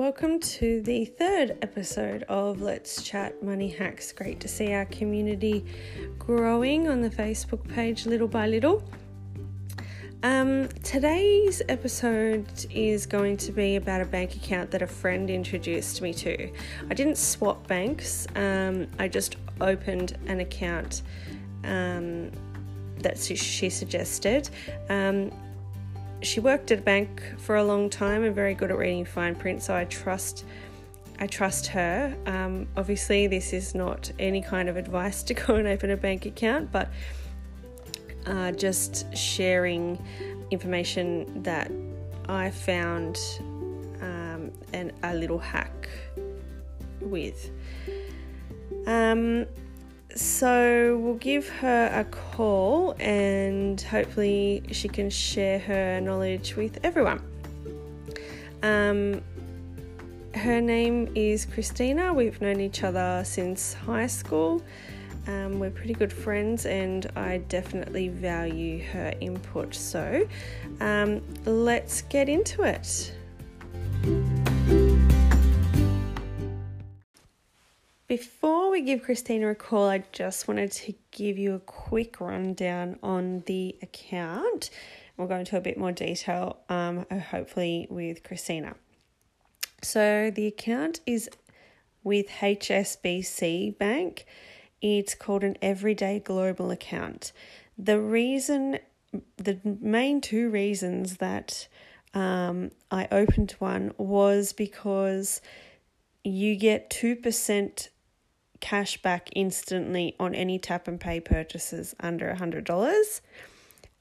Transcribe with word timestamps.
welcome 0.00 0.40
to 0.40 0.80
the 0.80 1.04
third 1.04 1.58
episode 1.60 2.22
of 2.22 2.62
Let's 2.62 3.02
Chat 3.02 3.42
Money 3.42 3.68
Hacks. 3.68 4.12
Great 4.12 4.40
to 4.40 4.48
see 4.48 4.72
our 4.72 4.86
community 4.86 5.62
growing 6.18 6.88
on 6.88 7.02
the 7.02 7.10
Facebook 7.10 7.68
page 7.68 8.06
little 8.06 8.26
by 8.26 8.46
little. 8.46 8.82
Um, 10.22 10.68
today's 10.82 11.60
episode 11.68 12.46
is 12.70 13.04
going 13.04 13.36
to 13.36 13.52
be 13.52 13.76
about 13.76 14.00
a 14.00 14.06
bank 14.06 14.36
account 14.36 14.70
that 14.70 14.80
a 14.80 14.86
friend 14.86 15.28
introduced 15.28 16.00
me 16.00 16.14
to. 16.14 16.50
I 16.88 16.94
didn't 16.94 17.18
swap 17.18 17.66
banks, 17.66 18.26
um, 18.36 18.86
I 18.98 19.06
just 19.06 19.36
opened 19.60 20.16
an 20.28 20.40
account 20.40 21.02
um, 21.64 22.30
that 23.00 23.18
she 23.18 23.68
suggested. 23.68 24.48
Um, 24.88 25.30
she 26.22 26.40
worked 26.40 26.70
at 26.70 26.80
a 26.80 26.82
bank 26.82 27.22
for 27.38 27.56
a 27.56 27.64
long 27.64 27.88
time 27.88 28.24
and 28.24 28.34
very 28.34 28.54
good 28.54 28.70
at 28.70 28.78
reading 28.78 29.04
fine 29.04 29.34
print, 29.34 29.62
so 29.62 29.74
I 29.74 29.84
trust. 29.84 30.44
I 31.18 31.26
trust 31.26 31.66
her. 31.66 32.16
Um, 32.24 32.66
obviously, 32.78 33.26
this 33.26 33.52
is 33.52 33.74
not 33.74 34.10
any 34.18 34.40
kind 34.40 34.68
of 34.68 34.76
advice 34.76 35.22
to 35.24 35.34
go 35.34 35.56
and 35.56 35.68
open 35.68 35.90
a 35.90 35.96
bank 35.96 36.26
account, 36.26 36.72
but 36.72 36.90
uh, 38.26 38.52
just 38.52 39.14
sharing 39.16 40.02
information 40.50 41.42
that 41.42 41.70
I 42.28 42.50
found 42.50 43.18
um, 44.00 44.50
and 44.72 44.92
a 45.02 45.14
little 45.14 45.38
hack 45.38 45.88
with. 47.00 47.50
Um, 48.86 49.46
so 50.14 50.98
we'll 51.02 51.14
give 51.14 51.48
her 51.48 51.90
a 51.94 52.04
call 52.04 52.94
and 52.98 53.80
hopefully 53.80 54.62
she 54.70 54.88
can 54.88 55.10
share 55.10 55.58
her 55.58 56.00
knowledge 56.00 56.56
with 56.56 56.78
everyone. 56.84 57.22
Um, 58.62 59.22
her 60.34 60.60
name 60.60 61.10
is 61.14 61.44
Christina. 61.44 62.12
We've 62.12 62.40
known 62.40 62.60
each 62.60 62.82
other 62.84 63.22
since 63.24 63.74
high 63.74 64.06
school. 64.06 64.62
Um, 65.26 65.58
we're 65.58 65.70
pretty 65.70 65.92
good 65.92 66.12
friends, 66.12 66.66
and 66.66 67.06
I 67.14 67.38
definitely 67.48 68.08
value 68.08 68.82
her 68.84 69.12
input. 69.20 69.74
So 69.74 70.26
um, 70.80 71.20
let's 71.44 72.02
get 72.02 72.28
into 72.28 72.62
it. 72.62 73.12
Before 78.10 78.72
we 78.72 78.80
give 78.80 79.04
Christina 79.04 79.50
a 79.50 79.54
call, 79.54 79.88
I 79.88 80.02
just 80.10 80.48
wanted 80.48 80.72
to 80.72 80.94
give 81.12 81.38
you 81.38 81.54
a 81.54 81.60
quick 81.60 82.20
rundown 82.20 82.98
on 83.04 83.44
the 83.46 83.76
account. 83.82 84.70
We'll 85.16 85.28
go 85.28 85.36
into 85.36 85.56
a 85.56 85.60
bit 85.60 85.78
more 85.78 85.92
detail, 85.92 86.56
um, 86.68 87.06
hopefully, 87.30 87.86
with 87.88 88.24
Christina. 88.24 88.74
So, 89.80 90.32
the 90.34 90.48
account 90.48 90.98
is 91.06 91.30
with 92.02 92.26
HSBC 92.40 93.78
Bank. 93.78 94.26
It's 94.82 95.14
called 95.14 95.44
an 95.44 95.56
Everyday 95.62 96.18
Global 96.18 96.72
account. 96.72 97.30
The 97.78 98.00
reason, 98.00 98.80
the 99.36 99.60
main 99.64 100.20
two 100.20 100.50
reasons 100.50 101.18
that 101.18 101.68
um, 102.12 102.72
I 102.90 103.06
opened 103.12 103.52
one 103.60 103.92
was 103.98 104.52
because 104.52 105.40
you 106.24 106.56
get 106.56 106.90
2% 106.90 107.88
cash 108.60 109.00
back 109.02 109.30
instantly 109.34 110.14
on 110.20 110.34
any 110.34 110.58
tap 110.58 110.88
and 110.88 111.00
pay 111.00 111.20
purchases 111.20 111.94
under 112.00 112.34
$100. 112.34 113.20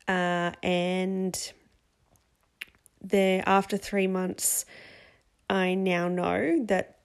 Uh, 0.07 0.51
and 0.63 1.53
there, 3.01 3.43
after 3.45 3.77
three 3.77 4.07
months, 4.07 4.65
I 5.49 5.73
now 5.75 6.07
know 6.07 6.65
that 6.65 6.97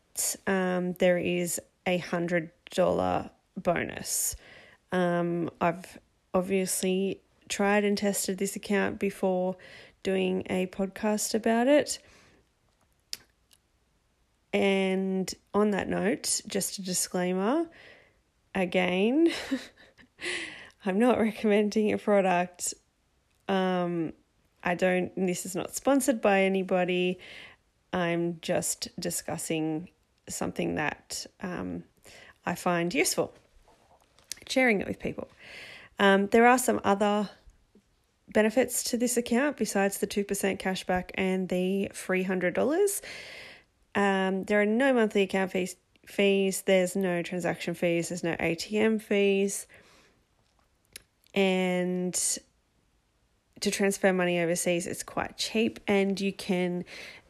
um, 0.47 0.93
there 0.95 1.19
is 1.19 1.61
a 1.87 1.99
hundred 1.99 2.51
dollar 2.71 3.31
bonus. 3.57 4.37
Um, 4.93 5.51
I've 5.61 5.99
obviously 6.33 7.21
tried 7.49 7.85
and 7.85 7.97
tested 7.97 8.39
this 8.39 8.57
account 8.57 8.99
before 8.99 9.57
doing 10.03 10.45
a 10.51 10.67
podcast 10.67 11.35
about 11.35 11.67
it. 11.69 11.99
And 14.55 15.35
on 15.53 15.73
that 15.73 15.89
note, 15.89 16.41
just 16.47 16.79
a 16.79 16.83
disclaimer 16.83 17.67
again, 18.55 19.29
I'm 20.87 21.01
not 21.01 21.19
recommending 21.19 21.93
a 21.93 21.99
product. 21.99 22.73
Um, 23.49 24.13
I 24.63 24.77
don't, 24.77 25.13
this 25.17 25.45
is 25.45 25.57
not 25.57 25.75
sponsored 25.75 26.21
by 26.21 26.43
anybody. 26.43 27.19
I'm 27.93 28.39
just 28.43 28.89
discussing 28.99 29.91
something 30.29 30.77
that 30.77 31.27
um, 31.41 31.83
I 32.47 32.55
find 32.55 32.95
useful, 32.95 33.35
sharing 34.49 34.81
it 34.81 34.87
with 34.87 35.01
people. 35.01 35.27
Um, 35.99 36.29
there 36.29 36.47
are 36.47 36.59
some 36.59 36.81
other 36.85 37.29
benefits 38.33 38.85
to 38.85 38.97
this 38.97 39.17
account 39.17 39.57
besides 39.57 39.99
the 39.99 40.07
2% 40.07 40.61
cashback 40.61 41.11
and 41.15 41.49
the 41.49 41.91
free 41.93 42.25
$100. 42.25 43.01
Um, 43.95 44.45
there 44.45 44.61
are 44.61 44.67
no 44.67 44.93
monthly 44.93 45.23
account 45.23 45.53
fees, 45.53 45.77
fees, 46.07 46.63
there's 46.63 46.97
no 46.97 47.23
transaction 47.23 47.75
fees, 47.75 48.09
there's 48.09 48.25
no 48.25 48.35
ATM 48.37 49.01
fees. 49.01 49.67
And 51.35 52.15
to 53.61 53.71
transfer 53.71 54.13
money 54.13 54.41
overseas, 54.41 54.87
it's 54.87 55.03
quite 55.03 55.37
cheap, 55.37 55.81
and 55.87 56.21
you 56.21 56.33
can 56.33 56.85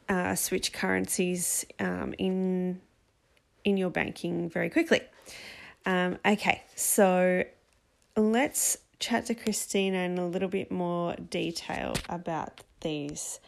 uh, 0.08 0.34
switch 0.34 0.72
currencies 0.72 1.64
um, 1.78 2.14
in 2.18 2.80
in 3.64 3.76
your 3.78 3.88
banking 3.90 4.50
very 4.50 4.68
quickly. 4.68 5.00
Um, 5.86 6.18
okay, 6.24 6.62
so 6.74 7.44
let's 8.16 8.76
chat 8.98 9.26
to 9.26 9.34
Christina 9.34 9.98
in 9.98 10.18
a 10.18 10.26
little 10.26 10.48
bit 10.48 10.70
more 10.70 11.14
detail 11.16 11.94
about 12.08 12.62
these 12.80 13.40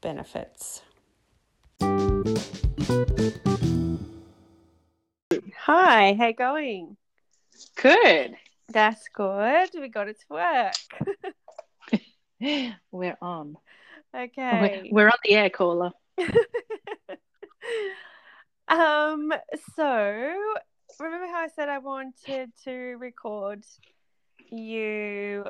benefits. 0.00 0.82
Hi, 5.58 6.14
how 6.14 6.30
going? 6.30 6.96
Good. 7.74 8.36
That's 8.68 9.08
good. 9.12 9.70
We 9.74 9.88
got 9.88 10.06
it 10.08 10.20
to 10.20 10.26
work. 10.30 10.74
We're 12.92 13.18
on. 13.20 13.56
Okay. 14.14 14.88
We're, 14.92 15.06
we're 15.06 15.08
on 15.08 15.18
the 15.24 15.34
air 15.34 15.50
caller. 15.50 15.90
um 18.68 19.32
so 19.74 20.34
remember 21.00 21.26
how 21.26 21.40
I 21.40 21.48
said 21.56 21.68
I 21.68 21.78
wanted 21.78 22.52
to 22.64 22.70
record 22.98 23.64
you 24.50 25.44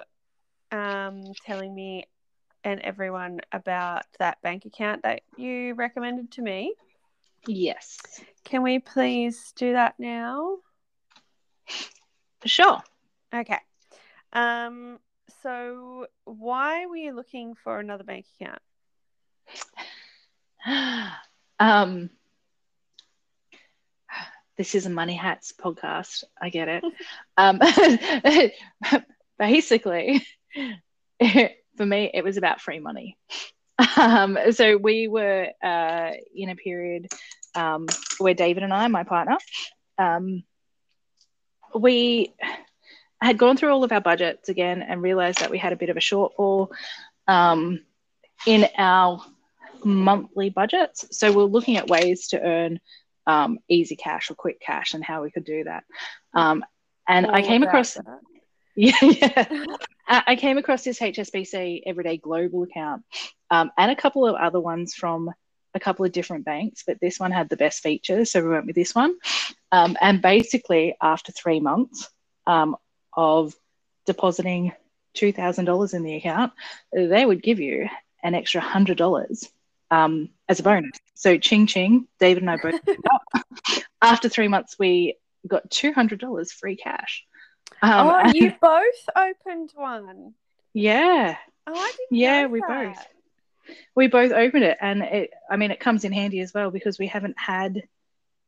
um 0.73 1.23
telling 1.45 1.75
me 1.75 2.07
and 2.65 2.81
everyone 2.81 3.41
about 3.53 4.05
that 4.19 4.41
bank 4.43 4.65
account 4.65 5.03
that 5.03 5.21
you 5.37 5.75
recommended 5.75 6.31
to 6.33 6.43
me? 6.43 6.75
Yes. 7.47 7.99
Can 8.45 8.63
we 8.63 8.79
please 8.79 9.53
do 9.57 9.73
that 9.73 9.95
now? 9.99 10.57
For 12.41 12.49
sure. 12.49 12.83
Okay. 13.35 13.59
Um, 14.33 14.99
so 15.43 16.07
why 16.25 16.87
were 16.87 16.97
you 16.97 17.15
looking 17.15 17.55
for 17.55 17.79
another 17.79 18.05
bank 18.05 18.27
account? 18.41 18.61
um, 21.61 22.11
this 24.57 24.75
is 24.75 24.87
a 24.87 24.91
Money 24.91 25.15
Hacks 25.15 25.53
podcast. 25.53 26.25
I 26.41 26.49
get 26.51 26.69
it. 26.69 26.85
um, 27.37 27.61
basically, 29.39 30.27
for 31.77 31.87
me, 31.87 32.11
it 32.13 32.25
was 32.25 32.37
about 32.37 32.61
free 32.61 32.81
money. 32.81 33.17
Um, 33.97 34.39
so 34.53 34.79
we 34.79 35.07
were 35.09 35.49
uh, 35.63 36.11
in 36.35 36.49
a 36.49 36.57
period 36.57 37.09
um, 37.57 37.87
where 38.19 38.35
David 38.35 38.63
and 38.63 38.73
I, 38.73 38.87
my 38.89 39.05
partner, 39.05 39.39
um, 39.99 40.45
we 41.75 42.35
had 43.21 43.39
gone 43.39 43.57
through 43.57 43.71
all 43.71 43.85
of 43.85 43.93
our 43.93 44.01
budgets 44.01 44.49
again 44.49 44.83
and 44.83 45.03
realized 45.03 45.41
that 45.41 45.51
we 45.51 45.59
had 45.59 45.73
a 45.73 45.77
bit 45.77 45.89
of 45.89 45.97
a 45.97 46.01
shortfall 46.01 46.69
um, 47.27 47.81
in 48.47 48.67
our 48.77 49.25
monthly 49.85 50.51
budgets. 50.51 51.07
So 51.17 51.33
we're 51.33 51.45
looking 51.45 51.77
at 51.77 51.89
ways 51.89 52.29
to 52.29 52.41
earn 52.41 52.81
um, 53.27 53.59
easy 53.69 53.97
cash 53.97 54.31
or 54.31 54.35
quick 54.35 54.61
cash 54.61 54.95
and 54.95 55.05
how 55.05 55.23
we 55.23 55.31
could 55.31 55.45
do 55.45 55.65
that. 55.65 55.85
Um, 56.35 56.65
and 57.09 57.27
I 57.27 57.43
came 57.43 57.63
across. 57.63 57.95
That. 57.95 58.05
Yeah, 58.79 58.93
yeah. 59.01 59.71
I 60.07 60.37
came 60.37 60.59
across 60.59 60.85
this 60.85 61.01
HSBC 61.01 61.85
Everyday 61.87 62.19
Global 62.19 62.65
account 62.65 63.05
um, 63.51 63.71
and 63.79 63.91
a 63.91 63.97
couple 63.97 64.27
of 64.27 64.35
other 64.35 64.61
ones 64.61 64.93
from 64.93 65.31
a 65.77 65.81
couple 65.81 66.05
of 66.05 66.13
different 66.13 66.45
banks, 66.45 66.83
but 66.87 66.99
this 67.01 67.21
one 67.21 67.31
had 67.31 67.49
the 67.49 67.57
best 67.57 67.83
features, 67.83 68.33
so 68.33 68.43
we 68.43 68.49
went 68.49 68.67
with 68.67 68.75
this 68.75 68.95
one. 68.95 69.17
Um, 69.71 69.97
and 70.01 70.21
basically, 70.21 70.97
after 71.01 71.33
three 71.33 71.61
months 71.61 72.11
um, 72.47 72.77
of 73.13 73.55
depositing 74.07 74.73
$2,000 75.17 75.95
in 75.95 76.03
the 76.03 76.17
account, 76.17 76.53
they 76.93 77.25
would 77.25 77.43
give 77.43 77.61
you 77.61 77.89
an 78.23 78.35
extra 78.35 78.61
$100 78.61 79.49
um, 79.91 80.31
as 80.49 80.61
a 80.61 80.63
bonus. 80.63 80.97
So 81.15 81.39
ching 81.39 81.67
ching, 81.67 82.09
David 82.19 82.43
and 82.43 82.51
I 82.51 82.57
both. 82.57 82.81
After 84.03 84.29
three 84.29 84.49
months, 84.49 84.77
we 84.79 85.17
got 85.47 85.71
two 85.71 85.93
hundred 85.93 86.21
dollars 86.21 86.53
free 86.53 86.77
cash. 86.77 87.25
Um, 87.83 88.09
oh, 88.09 88.31
you 88.33 88.53
both 88.61 89.09
opened 89.17 89.71
one. 89.75 90.35
Yeah. 90.79 91.39
Oh, 91.67 91.73
I 91.75 91.93
didn't. 91.97 92.21
Yeah, 92.21 92.47
we 92.49 92.61
that. 92.61 92.69
both. 92.69 93.07
We 93.95 94.07
both 94.09 94.33
opened 94.33 94.65
it, 94.65 94.79
and 94.81 95.03
it. 95.03 95.31
I 95.51 95.57
mean, 95.57 95.71
it 95.71 95.81
comes 95.81 96.05
in 96.05 96.13
handy 96.13 96.41
as 96.41 96.53
well 96.55 96.71
because 96.71 96.99
we 96.99 97.07
haven't 97.07 97.39
had 97.39 97.83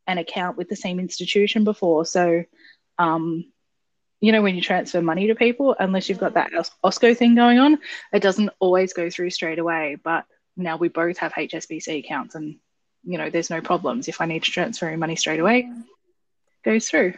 an 0.06 0.18
account 0.18 0.56
with 0.56 0.68
the 0.68 0.76
same 0.76 0.98
institution 0.98 1.64
before. 1.64 2.04
So, 2.06 2.44
um, 2.98 3.44
you 4.20 4.32
know, 4.32 4.42
when 4.42 4.54
you 4.54 4.62
transfer 4.62 5.02
money 5.02 5.28
to 5.28 5.34
people, 5.34 5.76
unless 5.78 6.08
you've 6.08 6.18
got 6.18 6.34
that 6.34 6.50
Osko 6.84 7.16
thing 7.16 7.34
going 7.34 7.58
on, 7.58 7.78
it 8.12 8.22
doesn't 8.22 8.50
always 8.58 8.92
go 8.92 9.10
through 9.10 9.30
straight 9.30 9.58
away. 9.58 9.96
But 10.02 10.24
now 10.56 10.76
we 10.76 10.88
both 10.88 11.18
have 11.18 11.32
HSBC 11.32 12.04
accounts, 12.04 12.34
and 12.34 12.56
you 13.04 13.18
know, 13.18 13.30
there's 13.30 13.50
no 13.50 13.60
problems. 13.60 14.08
If 14.08 14.20
I 14.20 14.26
need 14.26 14.44
to 14.44 14.50
transfer 14.50 14.96
money 14.96 15.16
straight 15.16 15.40
away, 15.40 15.70
goes 16.64 16.88
through. 16.88 17.14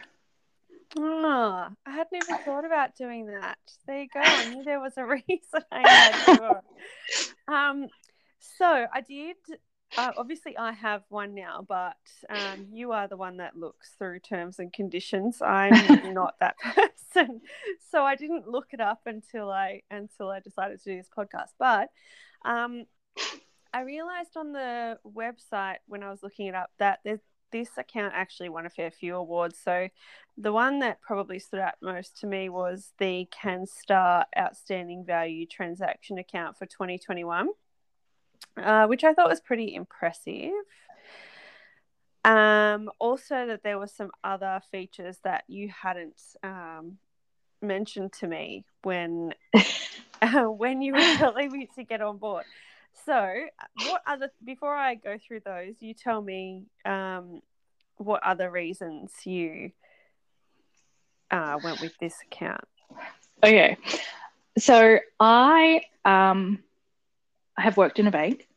Oh, 0.97 1.67
I 1.85 1.91
hadn't 1.91 2.23
even 2.23 2.43
thought 2.43 2.65
about 2.65 2.95
doing 2.95 3.27
that. 3.27 3.57
There 3.87 4.01
you 4.01 4.07
go. 4.13 4.19
I 4.19 4.53
knew 4.53 4.63
there 4.65 4.79
was 4.79 4.93
a 4.97 5.05
reason 5.27 5.61
I 5.71 5.89
had 5.89 6.37
to. 6.37 6.61
Um, 7.53 7.87
so 8.39 8.85
I 8.93 9.01
did. 9.01 9.37
Uh, 9.97 10.11
obviously, 10.17 10.57
I 10.57 10.71
have 10.71 11.03
one 11.09 11.33
now, 11.35 11.65
but 11.67 11.97
um, 12.29 12.67
you 12.71 12.93
are 12.93 13.07
the 13.07 13.17
one 13.17 13.37
that 13.37 13.57
looks 13.57 13.91
through 13.97 14.19
terms 14.19 14.59
and 14.59 14.71
conditions. 14.71 15.41
I'm 15.41 16.13
not 16.13 16.35
that 16.39 16.55
person, 17.13 17.41
so 17.91 18.03
I 18.03 18.15
didn't 18.15 18.47
look 18.47 18.67
it 18.71 18.79
up 18.79 19.01
until 19.05 19.49
I 19.49 19.81
until 19.91 20.29
I 20.29 20.39
decided 20.39 20.81
to 20.81 20.91
do 20.91 20.97
this 20.97 21.09
podcast. 21.15 21.51
But 21.59 21.89
um, 22.45 22.85
I 23.73 23.81
realized 23.81 24.37
on 24.37 24.53
the 24.53 24.97
website 25.05 25.77
when 25.87 26.03
I 26.03 26.09
was 26.09 26.23
looking 26.23 26.47
it 26.47 26.55
up 26.55 26.71
that 26.79 26.99
there's 27.03 27.19
this 27.51 27.69
account 27.77 28.13
actually 28.15 28.49
won 28.49 28.65
a 28.65 28.69
fair 28.69 28.91
few 28.91 29.15
awards. 29.15 29.57
So 29.63 29.89
the 30.37 30.51
one 30.51 30.79
that 30.79 31.01
probably 31.01 31.39
stood 31.39 31.59
out 31.59 31.75
most 31.81 32.19
to 32.19 32.27
me 32.27 32.49
was 32.49 32.93
the 32.97 33.27
CanStar 33.31 34.25
Outstanding 34.37 35.05
Value 35.05 35.45
Transaction 35.45 36.17
Account 36.17 36.57
for 36.57 36.65
2021, 36.65 37.49
uh, 38.57 38.87
which 38.87 39.03
I 39.03 39.13
thought 39.13 39.29
was 39.29 39.41
pretty 39.41 39.75
impressive. 39.75 40.51
Um, 42.23 42.89
also, 42.99 43.47
that 43.47 43.63
there 43.63 43.79
were 43.79 43.87
some 43.87 44.11
other 44.23 44.61
features 44.71 45.17
that 45.23 45.43
you 45.47 45.69
hadn't 45.69 46.21
um, 46.43 46.97
mentioned 47.61 48.13
to 48.13 48.27
me 48.27 48.65
when 48.83 49.33
uh, 50.21 50.43
when 50.45 50.81
you 50.81 50.93
were 50.93 50.99
telling 51.17 51.51
me 51.51 51.67
to 51.75 51.83
get 51.83 52.01
on 52.01 52.17
board. 52.17 52.45
So, 53.05 53.45
what 53.87 54.01
other 54.05 54.31
before 54.43 54.75
I 54.75 54.95
go 54.95 55.17
through 55.17 55.41
those, 55.41 55.75
you 55.79 55.93
tell 55.93 56.21
me 56.21 56.65
um, 56.85 57.41
what 57.97 58.23
other 58.23 58.49
reasons 58.49 59.11
you 59.25 59.71
uh, 61.31 61.57
went 61.63 61.81
with 61.81 61.97
this 61.99 62.15
account. 62.23 62.63
Okay, 63.43 63.77
so 64.57 64.99
I 65.19 65.83
um, 66.05 66.59
have 67.57 67.77
worked 67.77 67.99
in 67.99 68.07
a 68.07 68.11
bank, 68.11 68.47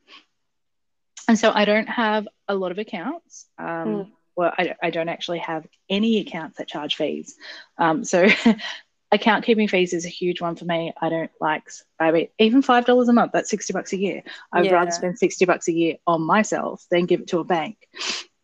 and 1.28 1.38
so 1.38 1.50
I 1.54 1.64
don't 1.64 1.88
have 1.88 2.28
a 2.48 2.54
lot 2.54 2.70
of 2.70 2.78
accounts. 2.78 3.46
Um, 3.58 3.66
mm. 3.66 4.10
Well, 4.36 4.52
I, 4.58 4.75
I 4.82 4.90
don't 4.90 5.08
actually 5.08 5.38
have 5.38 5.66
any 5.88 6.19
accounts 6.19 6.58
that 6.58 6.66
charge 6.66 6.96
fees. 6.96 7.36
Um, 7.78 8.04
so 8.04 8.26
account 9.14 9.44
keeping 9.44 9.69
fees 9.69 9.93
is 9.93 10.05
a 10.05 10.11
huge 10.11 10.40
one 10.40 10.56
for 10.56 10.64
me. 10.64 10.93
I 11.00 11.08
don't 11.08 11.31
like, 11.40 11.69
I 11.99 12.11
mean, 12.11 12.28
even 12.38 12.62
five 12.62 12.84
dollars 12.84 13.08
a 13.08 13.12
month. 13.12 13.32
That's 13.32 13.50
sixty 13.50 13.72
bucks 13.72 13.93
a 13.93 13.99
year. 13.99 14.22
I'd 14.52 14.66
yeah. 14.66 14.72
rather 14.72 14.90
spend 14.90 15.19
sixty 15.19 15.44
bucks 15.44 15.69
a 15.69 15.72
year 15.72 15.96
on 16.06 16.22
myself 16.22 16.84
than 16.90 17.06
give 17.06 17.20
it 17.20 17.28
to 17.28 17.38
a 17.38 17.44
bank. 17.44 17.76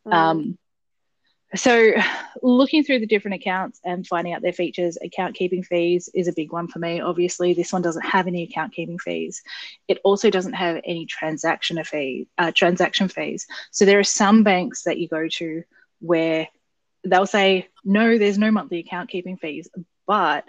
Mm. 0.06 0.12
Um, 0.12 0.58
so 1.56 1.92
looking 2.42 2.84
through 2.84 3.00
the 3.00 3.06
different 3.06 3.34
accounts 3.34 3.80
and 3.84 4.06
finding 4.06 4.32
out 4.32 4.42
their 4.42 4.52
features 4.52 4.96
account 5.02 5.34
keeping 5.34 5.62
fees 5.62 6.08
is 6.14 6.28
a 6.28 6.32
big 6.32 6.52
one 6.52 6.68
for 6.68 6.78
me 6.78 7.00
obviously 7.00 7.54
this 7.54 7.72
one 7.72 7.82
doesn't 7.82 8.04
have 8.04 8.26
any 8.26 8.44
account 8.44 8.72
keeping 8.72 8.98
fees 8.98 9.42
it 9.88 9.98
also 10.04 10.30
doesn't 10.30 10.52
have 10.52 10.80
any 10.84 11.06
transaction 11.06 11.82
fee 11.82 12.28
uh, 12.38 12.52
transaction 12.54 13.08
fees 13.08 13.46
so 13.70 13.84
there 13.84 13.98
are 13.98 14.04
some 14.04 14.44
banks 14.44 14.84
that 14.84 14.98
you 14.98 15.08
go 15.08 15.26
to 15.28 15.62
where 16.00 16.46
they'll 17.04 17.26
say 17.26 17.66
no 17.84 18.16
there's 18.16 18.38
no 18.38 18.50
monthly 18.50 18.78
account 18.78 19.10
keeping 19.10 19.36
fees 19.36 19.68
but 20.10 20.44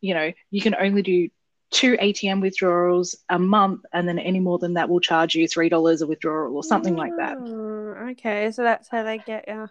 you 0.00 0.14
know 0.14 0.32
you 0.50 0.60
can 0.60 0.74
only 0.74 1.00
do 1.00 1.28
two 1.70 1.96
ATM 1.98 2.40
withdrawals 2.40 3.14
a 3.28 3.38
month, 3.38 3.82
and 3.92 4.08
then 4.08 4.18
any 4.18 4.40
more 4.40 4.58
than 4.58 4.74
that 4.74 4.88
will 4.88 4.98
charge 4.98 5.36
you 5.36 5.46
three 5.46 5.68
dollars 5.68 6.02
a 6.02 6.08
withdrawal 6.08 6.56
or 6.56 6.64
something 6.64 6.96
like 6.96 7.12
that. 7.16 7.38
Mm, 7.38 8.10
okay, 8.10 8.50
so 8.50 8.64
that's 8.64 8.88
how 8.88 9.04
they 9.04 9.18
get 9.18 9.46
you. 9.46 9.68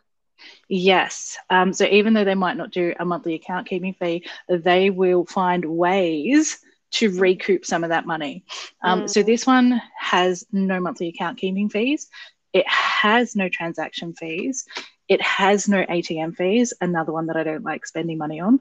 Yes. 0.70 1.38
Um, 1.50 1.74
so 1.74 1.86
even 1.86 2.14
though 2.14 2.24
they 2.24 2.36
might 2.36 2.56
not 2.56 2.72
do 2.72 2.94
a 2.98 3.04
monthly 3.04 3.34
account 3.36 3.68
keeping 3.68 3.94
fee, 3.94 4.26
they 4.48 4.90
will 4.90 5.26
find 5.26 5.66
ways 5.66 6.58
to 6.92 7.20
recoup 7.20 7.66
some 7.66 7.84
of 7.84 7.90
that 7.90 8.06
money. 8.06 8.46
Um, 8.84 9.02
mm. 9.02 9.10
So 9.10 9.22
this 9.22 9.46
one 9.46 9.82
has 10.00 10.46
no 10.54 10.80
monthly 10.80 11.10
account 11.10 11.40
keeping 11.40 11.70
fees. 11.70 12.08
It 12.54 12.68
has 12.70 13.36
no 13.36 13.50
transaction 13.50 14.14
fees. 14.14 14.66
It 15.08 15.22
has 15.22 15.68
no 15.68 15.84
ATM 15.86 16.36
fees. 16.36 16.74
Another 16.82 17.12
one 17.12 17.28
that 17.28 17.38
I 17.38 17.44
don't 17.44 17.64
like 17.64 17.86
spending 17.86 18.18
money 18.18 18.40
on. 18.40 18.60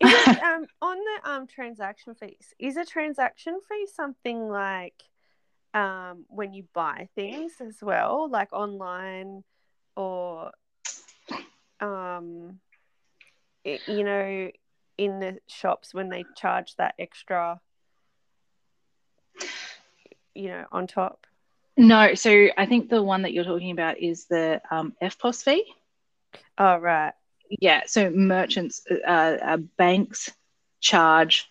it, 0.00 0.38
um, 0.42 0.66
on 0.80 0.96
the 0.98 1.30
um, 1.30 1.46
transaction 1.46 2.14
fees, 2.14 2.54
is 2.58 2.76
a 2.76 2.84
transaction 2.84 3.58
fee 3.68 3.86
something 3.92 4.48
like 4.48 5.02
um, 5.74 6.24
when 6.28 6.52
you 6.52 6.64
buy 6.72 7.08
things 7.14 7.54
as 7.60 7.78
well, 7.82 8.28
like 8.30 8.52
online 8.52 9.42
or 9.96 10.52
um, 11.80 12.60
it, 13.64 13.80
you 13.88 14.04
know, 14.04 14.50
in 14.98 15.18
the 15.18 15.38
shops 15.48 15.94
when 15.94 16.08
they 16.08 16.24
charge 16.36 16.76
that 16.76 16.94
extra, 16.98 17.60
you 20.34 20.48
know, 20.48 20.66
on 20.70 20.86
top? 20.86 21.26
No, 21.76 22.14
so 22.14 22.48
I 22.58 22.66
think 22.66 22.90
the 22.90 23.02
one 23.02 23.22
that 23.22 23.32
you're 23.32 23.44
talking 23.44 23.70
about 23.70 23.98
is 23.98 24.26
the 24.26 24.60
um, 24.70 24.94
EFTPOS 25.02 25.42
fee. 25.42 25.64
Oh, 26.58 26.76
right. 26.78 27.12
Yeah, 27.48 27.82
so 27.86 28.10
merchants, 28.10 28.82
uh, 28.90 29.10
uh, 29.10 29.56
banks 29.56 30.30
charge 30.80 31.50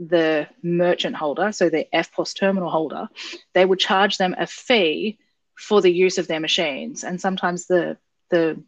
the 0.00 0.48
merchant 0.62 1.14
holder, 1.14 1.52
so 1.52 1.68
the 1.68 1.86
EFTPOS 1.94 2.36
terminal 2.36 2.70
holder, 2.70 3.08
they 3.52 3.64
would 3.64 3.78
charge 3.78 4.18
them 4.18 4.34
a 4.36 4.46
fee 4.46 5.18
for 5.56 5.80
the 5.80 5.92
use 5.92 6.18
of 6.18 6.26
their 6.26 6.40
machines. 6.40 7.04
And 7.04 7.20
sometimes 7.20 7.66
the 7.66 7.96
the 8.30 8.60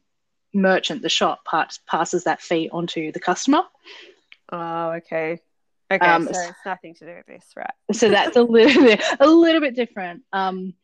merchant, 0.55 1.03
the 1.03 1.09
shop, 1.09 1.45
part, 1.45 1.79
passes 1.87 2.25
that 2.25 2.41
fee 2.41 2.71
onto 2.73 3.11
the 3.13 3.21
customer. 3.21 3.63
Oh, 4.53 4.91
okay. 4.93 5.41
Okay, 5.91 6.05
um, 6.05 6.27
so 6.27 6.39
it's 6.39 6.59
nothing 6.65 6.95
to 6.95 7.07
do 7.07 7.15
with 7.15 7.27
this, 7.27 7.53
right? 7.57 7.71
so 7.93 8.09
that's 8.09 8.37
a 8.37 8.43
little 8.43 8.83
bit 8.83 9.03
a 9.21 9.27
little 9.27 9.61
bit 9.61 9.75
different. 9.75 10.23
Um, 10.33 10.75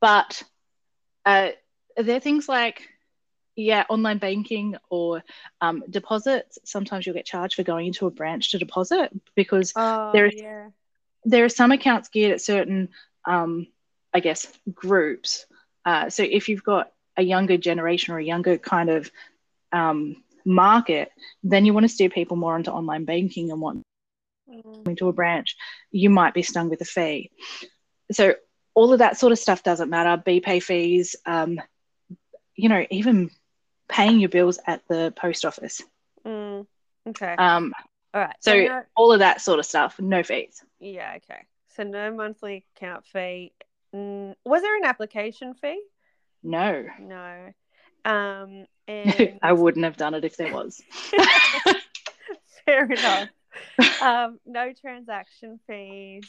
but 0.00 0.42
uh, 1.26 1.50
there 1.96 2.16
are 2.16 2.20
things 2.20 2.48
like 2.48 2.88
yeah, 3.56 3.84
online 3.88 4.18
banking 4.18 4.76
or 4.90 5.22
um, 5.60 5.84
deposits. 5.88 6.58
Sometimes 6.64 7.06
you'll 7.06 7.14
get 7.14 7.26
charged 7.26 7.54
for 7.54 7.62
going 7.62 7.86
into 7.86 8.06
a 8.06 8.10
branch 8.10 8.50
to 8.50 8.58
deposit 8.58 9.10
because 9.34 9.72
oh, 9.76 10.10
there 10.12 10.26
are 10.26 10.32
yeah. 10.32 10.68
there 11.24 11.44
are 11.44 11.50
some 11.50 11.72
accounts 11.72 12.08
geared 12.08 12.32
at 12.32 12.40
certain, 12.40 12.88
um, 13.24 13.66
I 14.12 14.20
guess, 14.20 14.46
groups. 14.72 15.46
Uh, 15.84 16.10
so 16.10 16.22
if 16.22 16.48
you've 16.48 16.64
got 16.64 16.92
a 17.16 17.22
younger 17.22 17.56
generation 17.56 18.14
or 18.14 18.18
a 18.18 18.24
younger 18.24 18.58
kind 18.58 18.90
of 18.90 19.10
um, 19.72 20.22
market, 20.44 21.10
then 21.42 21.64
you 21.64 21.72
want 21.72 21.84
to 21.84 21.88
steer 21.88 22.10
people 22.10 22.36
more 22.36 22.56
into 22.56 22.72
online 22.72 23.04
banking 23.04 23.50
and 23.50 23.60
what 23.60 23.76
mm. 24.48 24.88
into 24.88 25.08
a 25.08 25.12
branch, 25.12 25.56
you 25.90 26.10
might 26.10 26.34
be 26.34 26.42
stung 26.42 26.68
with 26.68 26.80
a 26.80 26.84
fee. 26.84 27.30
So 28.12 28.34
all 28.74 28.92
of 28.92 28.98
that 28.98 29.18
sort 29.18 29.32
of 29.32 29.38
stuff 29.38 29.62
doesn't 29.62 29.90
matter. 29.90 30.22
BPay 30.22 30.62
fees, 30.62 31.16
um, 31.24 31.60
you 32.56 32.68
know, 32.68 32.84
even 32.90 33.30
paying 33.88 34.20
your 34.20 34.28
bills 34.28 34.58
at 34.66 34.82
the 34.88 35.12
post 35.16 35.44
office. 35.44 35.82
Mm. 36.26 36.66
Okay. 37.08 37.34
Um, 37.36 37.72
all 38.12 38.20
right. 38.20 38.36
So, 38.40 38.52
so 38.52 38.64
no, 38.64 38.82
all 38.96 39.12
of 39.12 39.18
that 39.20 39.40
sort 39.40 39.58
of 39.58 39.66
stuff, 39.66 39.98
no 39.98 40.22
fees. 40.22 40.62
Yeah. 40.80 41.14
Okay. 41.16 41.42
So 41.76 41.82
no 41.82 42.12
monthly 42.12 42.64
account 42.76 43.04
fee. 43.06 43.52
Mm, 43.94 44.34
was 44.44 44.62
there 44.62 44.76
an 44.76 44.84
application 44.84 45.54
fee? 45.54 45.82
No. 46.42 46.84
No. 47.00 47.52
Um, 48.04 48.66
and 48.88 49.38
I 49.42 49.52
wouldn't 49.52 49.84
have 49.84 49.96
done 49.96 50.14
it 50.14 50.24
if 50.24 50.36
there 50.36 50.52
was. 50.52 50.80
Fair 52.66 52.84
enough. 52.84 53.28
Um, 54.02 54.40
no 54.44 54.72
transaction 54.72 55.60
fees. 55.66 56.28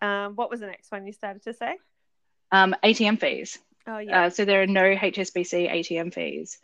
Um, 0.00 0.34
what 0.34 0.50
was 0.50 0.60
the 0.60 0.66
next 0.66 0.90
one 0.90 1.04
you 1.04 1.12
started 1.12 1.42
to 1.42 1.52
say? 1.52 1.76
Um, 2.52 2.76
ATM 2.82 3.18
fees. 3.20 3.58
Oh 3.86 3.98
yeah. 3.98 4.24
Uh, 4.24 4.30
so 4.30 4.44
there 4.44 4.62
are 4.62 4.66
no 4.66 4.82
HSBC 4.82 5.70
ATM 5.70 6.12
fees, 6.12 6.58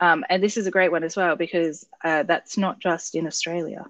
um, 0.00 0.24
and 0.28 0.42
this 0.42 0.56
is 0.56 0.66
a 0.66 0.70
great 0.72 0.90
one 0.92 1.04
as 1.04 1.16
well 1.16 1.36
because 1.36 1.86
uh, 2.02 2.24
that's 2.24 2.56
not 2.58 2.80
just 2.80 3.14
in 3.14 3.26
Australia. 3.26 3.84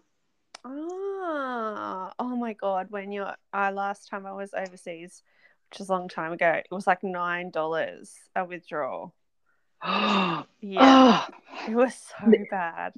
Oh, 0.64 2.10
oh 2.18 2.36
my 2.36 2.52
God! 2.54 2.86
When 2.90 3.12
you, 3.12 3.22
uh, 3.22 3.72
last 3.72 4.08
time 4.08 4.26
I 4.26 4.32
was 4.32 4.52
overseas, 4.54 5.22
which 5.70 5.80
is 5.80 5.88
a 5.88 5.92
long 5.92 6.08
time 6.08 6.32
ago. 6.32 6.52
It 6.52 6.66
was 6.70 6.86
like 6.86 7.02
nine 7.02 7.50
dollars 7.50 8.14
a 8.36 8.44
withdrawal. 8.44 9.14
yeah. 9.84 10.44
Yeah, 10.60 11.26
it 11.68 11.74
was 11.74 11.94
so 11.94 12.32
bad. 12.50 12.94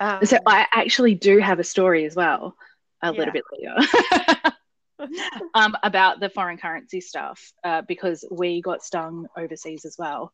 Um, 0.00 0.24
So 0.24 0.38
I 0.46 0.66
actually 0.72 1.14
do 1.14 1.38
have 1.38 1.58
a 1.58 1.64
story 1.64 2.04
as 2.04 2.16
well, 2.16 2.56
a 3.02 3.12
Yeah. 3.12 3.18
little 3.18 3.32
bit 3.32 3.44
later, 3.52 4.52
um, 5.54 5.76
about 5.82 6.20
the 6.20 6.28
foreign 6.30 6.58
currency 6.58 7.00
stuff 7.00 7.52
uh, 7.64 7.82
because 7.82 8.24
we 8.30 8.60
got 8.62 8.82
stung 8.82 9.26
overseas 9.36 9.84
as 9.84 9.96
well. 9.98 10.32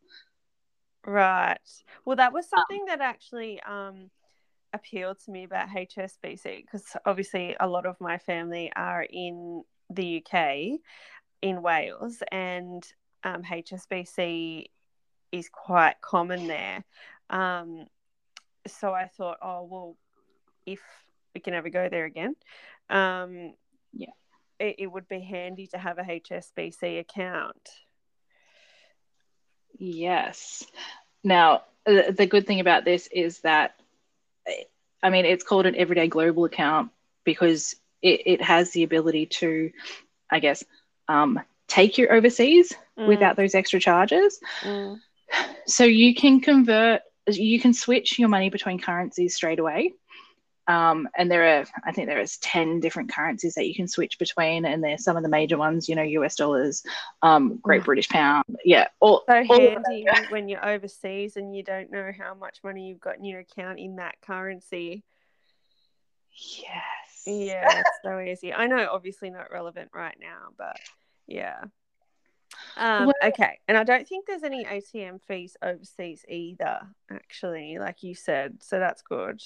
Right. 1.07 1.59
Well, 2.05 2.17
that 2.17 2.33
Um, 2.33 2.35
was 2.35 2.49
something 2.49 2.85
that 2.87 3.01
actually 3.01 3.61
um, 3.63 4.11
appealed 4.73 5.19
to 5.25 5.31
me 5.31 5.45
about 5.45 5.69
HSBC 5.71 6.63
because 6.63 6.97
obviously 7.07 7.57
a 7.61 7.69
lot 7.69 7.87
of 7.87 8.01
my 8.01 8.19
family 8.19 8.73
are 8.77 9.03
in 9.09 9.65
the 9.91 10.19
UK, 10.25 10.81
in 11.43 11.63
Wales, 11.63 12.23
and 12.33 12.85
um, 13.25 13.43
HSBC 13.43 14.67
is 15.33 15.49
quite 15.51 16.01
common 16.03 16.47
there. 16.47 16.85
Um, 17.31 17.87
so 18.67 18.93
I 18.93 19.07
thought, 19.09 19.39
oh, 19.43 19.65
well, 19.65 19.97
if 20.67 20.81
we 21.35 21.41
can 21.41 21.55
ever 21.55 21.71
go 21.71 21.89
there 21.89 22.07
again, 22.07 22.37
um, 22.91 23.55
Yeah. 23.93 24.13
It, 24.61 24.77
it 24.79 24.87
would 24.87 25.09
be 25.09 25.21
handy 25.21 25.67
to 25.69 25.79
have 25.79 25.99
a 25.99 26.03
HSBC 26.05 26.99
account. 27.01 27.71
Yes. 29.79 30.65
Now, 31.25 31.63
the, 31.87 32.15
the 32.17 32.27
good 32.27 32.47
thing 32.47 32.61
about 32.61 32.85
this 32.85 33.09
is 33.13 33.41
that, 33.41 33.75
I 35.03 35.11
mean, 35.11 35.25
it's 35.27 35.45
called 35.45 35.67
an 35.67 35.77
everyday 35.77 36.09
global 36.09 36.45
account 36.45 36.91
because 37.25 37.75
it, 38.03 38.23
it 38.27 38.43
has 38.43 38.71
the 38.73 38.83
ability 38.85 39.27
to, 39.27 39.71
I 40.31 40.41
guess, 40.41 40.65
um, 41.09 41.41
take 41.69 41.99
you 41.99 42.09
overseas 42.09 42.75
Mm, 42.99 43.07
without 43.07 43.37
those 43.37 43.55
extra 43.55 43.81
charges. 43.81 44.41
mm, 44.63 45.01
So 45.67 45.85
you 45.85 46.15
can 46.15 46.41
convert, 46.41 47.03
you 47.27 47.61
can 47.61 47.73
switch 47.73 48.19
your 48.19 48.29
money 48.29 48.51
between 48.51 48.81
currencies 48.81 49.35
straight 49.35 49.59
away. 49.59 49.95
Um, 50.71 51.09
and 51.17 51.29
there 51.29 51.59
are, 51.59 51.65
I 51.85 51.91
think 51.91 52.07
there 52.07 52.21
is 52.21 52.37
10 52.39 52.79
different 52.79 53.13
currencies 53.13 53.55
that 53.55 53.67
you 53.67 53.75
can 53.75 53.89
switch 53.89 54.21
between. 54.21 54.65
And 54.65 54.85
there's 54.85 55.03
some 55.03 55.17
of 55.17 55.25
the 55.25 55.29
major 55.29 55.59
ones, 55.59 55.89
you 55.89 55.97
know, 55.97 56.03
US 56.03 56.37
dollars, 56.37 56.85
um, 57.23 57.57
Great 57.57 57.83
Mm. 57.83 57.87
British 57.87 58.09
pound. 58.09 58.45
Yeah. 58.65 58.87
All, 59.01 59.25
so 59.29 59.35
all 59.37 59.43
handy 59.45 60.07
when 60.29 60.49
you're 60.49 60.65
overseas 60.65 61.37
and 61.37 61.57
you 61.57 61.65
don't 61.65 61.91
know 61.91 62.13
how 62.17 62.35
much 62.35 62.61
money 62.63 62.87
you've 62.87 63.01
got 63.01 63.19
in 63.19 63.25
your 63.25 63.41
account 63.41 63.81
in 63.81 63.97
that 63.97 64.15
currency. 64.21 65.03
Yes. 66.33 67.25
Yeah, 67.27 67.83
so 68.05 68.21
easy. 68.21 68.55
I 68.55 68.69
know, 68.69 68.89
obviously 68.93 69.29
not 69.29 69.51
relevant 69.51 69.91
right 69.93 70.17
now, 70.21 70.53
but 70.57 70.79
yeah. 71.27 71.65
Um, 72.77 73.07
Well- 73.07 73.15
okay, 73.25 73.59
and 73.67 73.77
I 73.77 73.83
don't 73.83 74.07
think 74.07 74.27
there's 74.27 74.45
any 74.45 74.65
ATM 74.65 75.21
fees 75.23 75.57
overseas 75.61 76.25
either, 76.29 76.81
actually, 77.11 77.79
like 77.79 78.05
you 78.05 78.15
said. 78.15 78.63
So 78.63 78.79
that's 78.79 79.03
good. 79.03 79.43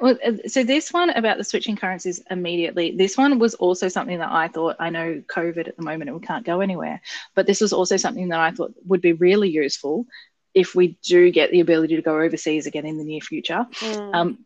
Well, 0.00 0.16
uh, 0.24 0.32
so 0.46 0.62
this 0.62 0.92
one 0.92 1.10
about 1.10 1.38
the 1.38 1.44
switching 1.44 1.76
currencies 1.76 2.22
immediately, 2.30 2.96
this 2.96 3.16
one 3.16 3.38
was 3.38 3.54
also 3.54 3.88
something 3.88 4.18
that 4.18 4.30
I 4.30 4.48
thought, 4.48 4.76
I 4.78 4.90
know 4.90 5.22
COVID 5.26 5.68
at 5.68 5.76
the 5.76 5.82
moment 5.82 6.10
and 6.10 6.20
we 6.20 6.26
can't 6.26 6.46
go 6.46 6.60
anywhere, 6.60 7.00
but 7.34 7.46
this 7.46 7.60
was 7.60 7.72
also 7.72 7.96
something 7.96 8.28
that 8.28 8.40
I 8.40 8.52
thought 8.52 8.74
would 8.86 9.00
be 9.00 9.12
really 9.12 9.50
useful 9.50 10.06
if 10.54 10.74
we 10.74 10.98
do 11.02 11.30
get 11.30 11.50
the 11.50 11.60
ability 11.60 11.96
to 11.96 12.02
go 12.02 12.20
overseas 12.20 12.66
again 12.66 12.86
in 12.86 12.98
the 12.98 13.04
near 13.04 13.20
future. 13.20 13.66
Mm. 13.80 14.14
Um, 14.14 14.38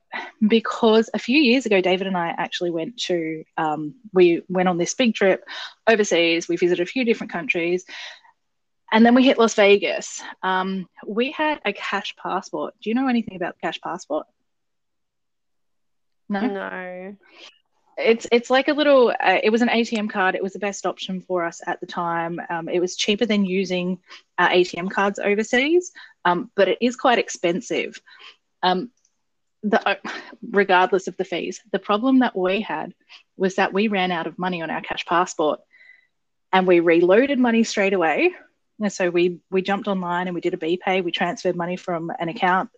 because 0.47 1.09
a 1.15 1.19
few 1.19 1.41
years 1.41 1.65
ago, 1.65 1.81
David 1.81 2.07
and 2.07 2.17
I 2.17 2.29
actually 2.37 2.71
went 2.71 2.99
to, 3.03 3.45
um, 3.57 3.95
we 4.13 4.43
went 4.49 4.69
on 4.69 4.79
this 4.79 4.95
big 4.95 5.15
trip 5.15 5.45
overseas. 5.87 6.49
We 6.49 6.57
visited 6.57 6.83
a 6.83 6.91
few 6.91 7.05
different 7.05 7.33
countries. 7.33 7.85
And 8.91 9.07
then 9.07 9.15
we 9.15 9.25
hit 9.25 9.39
Las 9.39 9.55
Vegas. 9.55 10.23
Um, 10.43 10.87
we 11.07 11.31
had 11.31 11.61
a 11.65 11.73
cash 11.73 12.15
passport. 12.17 12.75
Do 12.83 12.91
you 12.91 12.95
know 12.95 13.09
anything 13.09 13.37
about 13.37 13.55
the 13.55 13.67
cash 13.67 13.81
passport? 13.81 14.27
No? 16.33 16.47
No. 16.47 17.17
it's 17.99 18.27
it's 18.33 18.51
like 18.51 18.69
a 18.69 18.73
little 18.73 19.11
uh, 19.11 19.39
it 19.43 19.51
was 19.51 19.63
an 19.63 19.69
atm 19.69 20.11
card. 20.11 20.35
It 20.35 20.43
was 20.43 20.53
the 20.53 20.59
best 20.59 20.87
option 20.87 21.21
for 21.21 21.45
us 21.45 21.61
at 21.67 21.81
the 21.81 21.87
time. 21.87 22.41
Um, 22.49 22.69
it 22.69 22.81
was 22.81 22.97
cheaper 22.97 23.27
than 23.27 23.45
using 23.45 23.99
uh, 24.39 24.49
atm 24.49 24.91
cards 24.91 25.19
overseas 25.19 25.93
um, 26.25 26.51
but 26.55 26.69
it 26.69 26.79
is 26.81 26.97
quite 26.97 27.19
expensive. 27.19 28.01
Um, 28.63 28.91
the, 29.65 29.89
uh, 29.89 29.95
regardless 30.51 31.07
of 31.07 31.17
the 31.17 31.25
fees 31.25 31.61
the 31.71 31.79
problem 31.79 32.19
that 32.19 32.37
we 32.37 32.61
had 32.61 32.95
was 33.37 33.57
that 33.57 33.73
we 33.73 33.87
ran 33.87 34.11
out 34.11 34.27
of 34.27 34.39
money 34.39 34.61
on 34.61 34.71
our 34.71 34.81
cash 34.81 35.05
passport 35.07 35.61
and 36.53 36.67
we 36.67 36.81
reloaded 36.81 37.39
money 37.39 37.63
straight 37.63 37.93
away. 37.93 38.33
And 38.81 38.93
so 38.93 39.11
we 39.11 39.39
we 39.51 39.63
jumped 39.63 39.87
online 39.87 40.27
and 40.27 40.35
we 40.35 40.41
did 40.41 40.55
a 40.55 40.57
bpay 40.57 41.05
we 41.05 41.13
transferred 41.13 41.57
money 41.57 41.77
from 41.77 42.11
an 42.19 42.29
account 42.29 42.71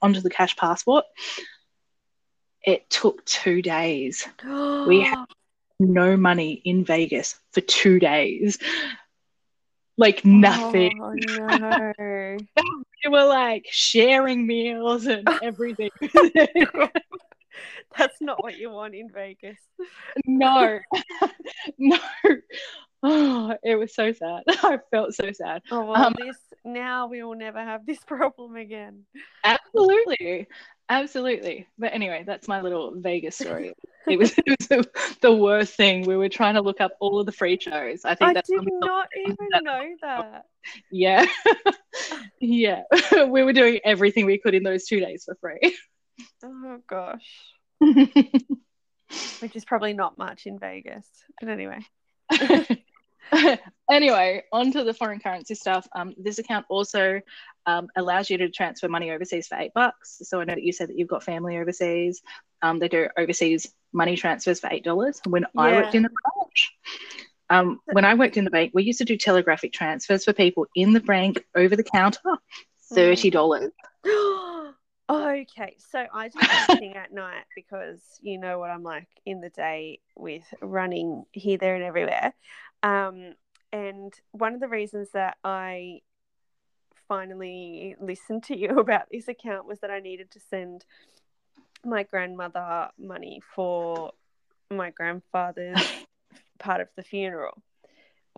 onto 0.00 0.20
the 0.20 0.30
cash 0.30 0.56
passport 0.56 1.04
it 2.64 2.88
took 2.90 3.24
two 3.24 3.62
days 3.62 4.26
We 4.86 5.02
ha- 5.02 5.26
no 5.80 6.16
money 6.16 6.60
in 6.64 6.84
Vegas 6.84 7.40
for 7.52 7.60
two 7.62 7.98
days. 7.98 8.58
Like 9.96 10.24
nothing. 10.24 10.98
Oh, 11.00 11.12
no. 11.14 11.92
We 13.02 13.10
were 13.10 13.24
like 13.24 13.66
sharing 13.70 14.46
meals 14.46 15.06
and 15.06 15.26
everything. 15.42 15.90
That's 17.96 18.20
not 18.20 18.42
what 18.42 18.58
you 18.58 18.70
want 18.70 18.94
in 18.94 19.08
Vegas. 19.10 19.58
no, 20.26 20.78
no. 21.78 21.98
Oh, 23.02 23.56
it 23.62 23.76
was 23.76 23.94
so 23.94 24.12
sad. 24.12 24.42
I 24.46 24.78
felt 24.90 25.14
so 25.14 25.32
sad. 25.32 25.62
Oh 25.70 25.82
well, 25.84 26.06
Um, 26.06 26.14
this 26.18 26.36
now 26.64 27.06
we 27.06 27.22
will 27.22 27.36
never 27.36 27.58
have 27.58 27.86
this 27.86 28.00
problem 28.00 28.56
again. 28.56 29.06
Absolutely. 29.44 30.46
Absolutely. 30.90 31.68
But 31.78 31.94
anyway, 31.94 32.24
that's 32.26 32.48
my 32.48 32.60
little 32.60 32.92
Vegas 32.96 33.36
story. 33.38 33.72
It 34.08 34.18
was, 34.18 34.34
it 34.38 34.58
was 34.58 34.68
the, 34.68 35.16
the 35.22 35.32
worst 35.32 35.74
thing. 35.74 36.04
We 36.04 36.16
were 36.16 36.28
trying 36.28 36.54
to 36.54 36.62
look 36.62 36.80
up 36.80 36.92
all 37.00 37.20
of 37.20 37.26
the 37.26 37.32
free 37.32 37.58
shows. 37.60 38.04
I 38.04 38.16
think 38.16 38.30
I 38.30 38.34
that's 38.34 38.50
did 38.50 38.60
not 38.64 39.08
even 39.16 39.36
that- 39.52 39.62
know 39.62 39.94
that. 40.02 40.44
Yeah. 40.90 41.26
yeah. 42.40 42.82
we 43.28 43.44
were 43.44 43.52
doing 43.52 43.78
everything 43.84 44.26
we 44.26 44.38
could 44.38 44.54
in 44.54 44.64
those 44.64 44.84
two 44.86 44.98
days 44.98 45.24
for 45.24 45.36
free. 45.40 45.76
Oh 46.44 46.78
gosh, 46.86 47.54
which 49.40 49.54
is 49.54 49.64
probably 49.64 49.94
not 49.94 50.18
much 50.18 50.44
in 50.46 50.58
Vegas. 50.58 51.06
But 51.40 51.48
anyway, 51.48 51.78
anyway, 53.90 54.42
on 54.52 54.72
to 54.72 54.84
the 54.84 54.94
foreign 54.94 55.20
currency 55.20 55.54
stuff. 55.54 55.86
Um, 55.94 56.14
this 56.18 56.38
account 56.38 56.66
also 56.68 57.20
um, 57.66 57.88
allows 57.96 58.30
you 58.30 58.38
to 58.38 58.48
transfer 58.50 58.88
money 58.88 59.10
overseas 59.10 59.46
for 59.46 59.58
eight 59.58 59.72
bucks. 59.74 60.20
So 60.22 60.40
I 60.40 60.44
know 60.44 60.54
that 60.54 60.62
you 60.62 60.72
said 60.72 60.88
that 60.88 60.98
you've 60.98 61.08
got 61.08 61.22
family 61.22 61.58
overseas. 61.58 62.22
Um, 62.62 62.78
they 62.78 62.88
do 62.88 63.08
overseas 63.16 63.72
money 63.92 64.16
transfers 64.16 64.60
for 64.60 64.68
eight 64.70 64.84
dollars. 64.84 65.20
When 65.26 65.46
I 65.56 65.72
worked 65.72 65.94
in 65.94 66.02
the 66.02 66.10
branch, 66.10 66.72
um, 67.48 67.80
when 67.86 68.04
I 68.04 68.14
worked 68.14 68.36
in 68.36 68.44
the 68.44 68.50
bank, 68.50 68.72
we 68.74 68.84
used 68.84 68.98
to 68.98 69.04
do 69.04 69.16
telegraphic 69.16 69.72
transfers 69.72 70.24
for 70.24 70.32
people 70.32 70.66
in 70.74 70.92
the 70.92 71.00
bank 71.00 71.44
over 71.54 71.76
the 71.76 71.84
counter, 71.84 72.20
thirty 72.92 73.30
dollars. 73.30 73.72
okay, 75.10 75.76
so 75.90 76.06
I 76.12 76.28
do 76.28 76.38
everything 76.40 76.96
at 76.96 77.12
night 77.12 77.44
because 77.54 78.00
you 78.22 78.38
know 78.38 78.58
what 78.58 78.70
I'm 78.70 78.82
like 78.82 79.08
in 79.26 79.40
the 79.40 79.50
day 79.50 80.00
with 80.16 80.44
running 80.60 81.24
here, 81.32 81.58
there, 81.58 81.74
and 81.74 81.84
everywhere. 81.84 82.32
Um, 82.82 83.34
and 83.72 84.12
one 84.32 84.54
of 84.54 84.60
the 84.60 84.68
reasons 84.68 85.10
that 85.12 85.36
I 85.44 86.00
finally 87.08 87.96
listened 88.00 88.44
to 88.44 88.56
you 88.56 88.68
about 88.78 89.08
this 89.10 89.28
account 89.28 89.66
was 89.66 89.80
that 89.80 89.90
I 89.90 90.00
needed 90.00 90.30
to 90.32 90.40
send 90.40 90.84
my 91.84 92.02
grandmother 92.02 92.88
money 92.98 93.40
for 93.54 94.12
my 94.70 94.90
grandfather's 94.90 95.80
part 96.58 96.80
of 96.80 96.88
the 96.96 97.02
funeral 97.02 97.62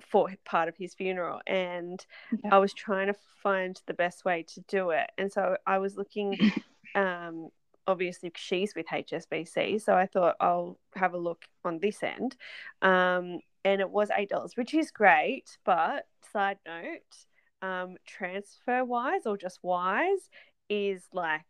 for 0.00 0.30
part 0.44 0.68
of 0.68 0.76
his 0.76 0.94
funeral. 0.94 1.40
And 1.46 2.04
Okay. 2.34 2.50
I 2.50 2.58
was 2.58 2.72
trying 2.72 3.08
to 3.08 3.14
find 3.42 3.80
the 3.86 3.94
best 3.94 4.24
way 4.24 4.44
to 4.54 4.60
do 4.68 4.90
it. 4.90 5.10
And 5.18 5.32
so 5.32 5.56
I 5.66 5.78
was 5.78 5.96
looking 5.96 6.38
um 6.94 7.48
obviously 7.86 8.30
she's 8.36 8.74
with 8.76 8.86
HSBC 8.86 9.80
so 9.82 9.94
I 9.94 10.06
thought 10.06 10.36
I'll 10.40 10.78
have 10.94 11.14
a 11.14 11.18
look 11.18 11.44
on 11.64 11.78
this 11.80 12.02
end. 12.02 12.36
Um 12.80 13.40
and 13.64 13.80
it 13.80 13.90
was 13.90 14.10
eight 14.16 14.28
dollars 14.28 14.56
which 14.56 14.74
is 14.74 14.90
great 14.90 15.58
but 15.64 16.06
side 16.32 16.58
note 16.66 17.26
um 17.62 17.96
TransferWise 18.08 19.26
or 19.26 19.36
just 19.36 19.60
wise 19.62 20.28
is 20.68 21.02
like 21.12 21.42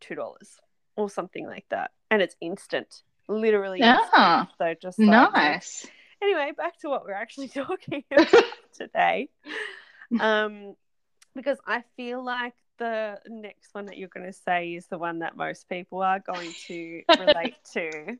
two 0.00 0.14
dollars 0.14 0.58
or 0.96 1.10
something 1.10 1.46
like 1.46 1.66
that 1.70 1.90
and 2.10 2.22
it's 2.22 2.36
instant 2.40 3.02
literally 3.28 3.80
instant. 3.80 4.08
Ah, 4.12 4.48
so 4.58 4.74
just 4.80 4.98
note. 4.98 5.32
nice. 5.34 5.86
anyway 6.22 6.52
back 6.56 6.78
to 6.78 6.88
what 6.88 7.04
we're 7.04 7.12
actually 7.12 7.48
talking 7.48 8.04
about 8.10 8.44
today 8.72 9.28
um 10.20 10.74
because 11.34 11.58
i 11.66 11.82
feel 11.96 12.24
like 12.24 12.54
the 12.78 13.18
next 13.26 13.74
one 13.74 13.86
that 13.86 13.96
you're 13.96 14.08
going 14.08 14.26
to 14.26 14.32
say 14.32 14.74
is 14.74 14.86
the 14.86 14.98
one 14.98 15.20
that 15.20 15.36
most 15.36 15.68
people 15.68 16.02
are 16.02 16.20
going 16.20 16.52
to 16.66 17.02
relate 17.18 17.56
to 17.72 18.16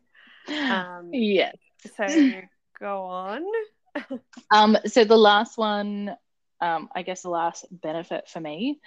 um 0.70 1.10
yeah. 1.12 1.52
so 1.96 2.06
go 2.78 3.02
on 3.02 3.42
um, 4.50 4.76
so 4.87 5.04
the 5.04 5.16
last 5.16 5.59
one, 5.59 6.14
um, 6.61 6.88
I 6.95 7.02
guess 7.02 7.23
the 7.23 7.30
last 7.30 7.66
benefit 7.71 8.28
for 8.28 8.40
me 8.40 8.80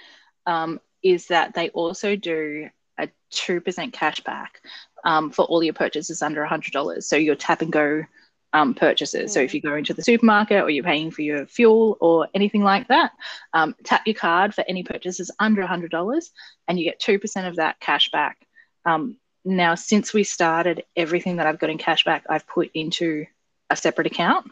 um, 0.45 0.79
is 1.03 1.27
that 1.27 1.53
they 1.53 1.69
also 1.69 2.15
do 2.15 2.69
a 2.99 3.09
2% 3.33 3.93
cash 3.93 4.21
back 4.21 4.61
um, 5.05 5.31
for 5.31 5.45
all 5.45 5.63
your 5.63 5.73
purchases 5.73 6.21
under 6.21 6.45
$100. 6.45 7.03
So 7.03 7.15
your 7.15 7.35
tap 7.35 7.61
and 7.61 7.71
go 7.71 8.03
um, 8.51 8.73
purchases. 8.73 9.31
Mm. 9.31 9.33
So 9.33 9.39
if 9.41 9.51
mm. 9.51 9.53
you 9.55 9.61
go 9.61 9.75
into 9.75 9.93
the 9.93 10.03
supermarket 10.03 10.63
or 10.63 10.69
you're 10.69 10.83
paying 10.83 11.11
for 11.11 11.21
your 11.21 11.45
fuel 11.45 11.97
or 12.01 12.27
anything 12.33 12.63
like 12.63 12.87
that, 12.87 13.11
um, 13.53 13.75
tap 13.83 14.01
your 14.05 14.15
card 14.15 14.53
for 14.53 14.65
any 14.67 14.83
purchases 14.83 15.31
under 15.39 15.61
$100 15.61 16.29
and 16.67 16.79
you 16.79 16.85
get 16.85 16.99
2% 16.99 17.47
of 17.47 17.55
that 17.57 17.79
cash 17.79 18.09
back. 18.11 18.37
Um, 18.85 19.17
now, 19.45 19.75
since 19.75 20.13
we 20.13 20.23
started, 20.23 20.83
everything 20.95 21.37
that 21.37 21.47
I've 21.47 21.59
got 21.59 21.69
in 21.69 21.77
cash 21.77 22.03
back, 22.03 22.25
I've 22.29 22.47
put 22.47 22.71
into 22.73 23.25
a 23.69 23.75
separate 23.75 24.07
account. 24.07 24.49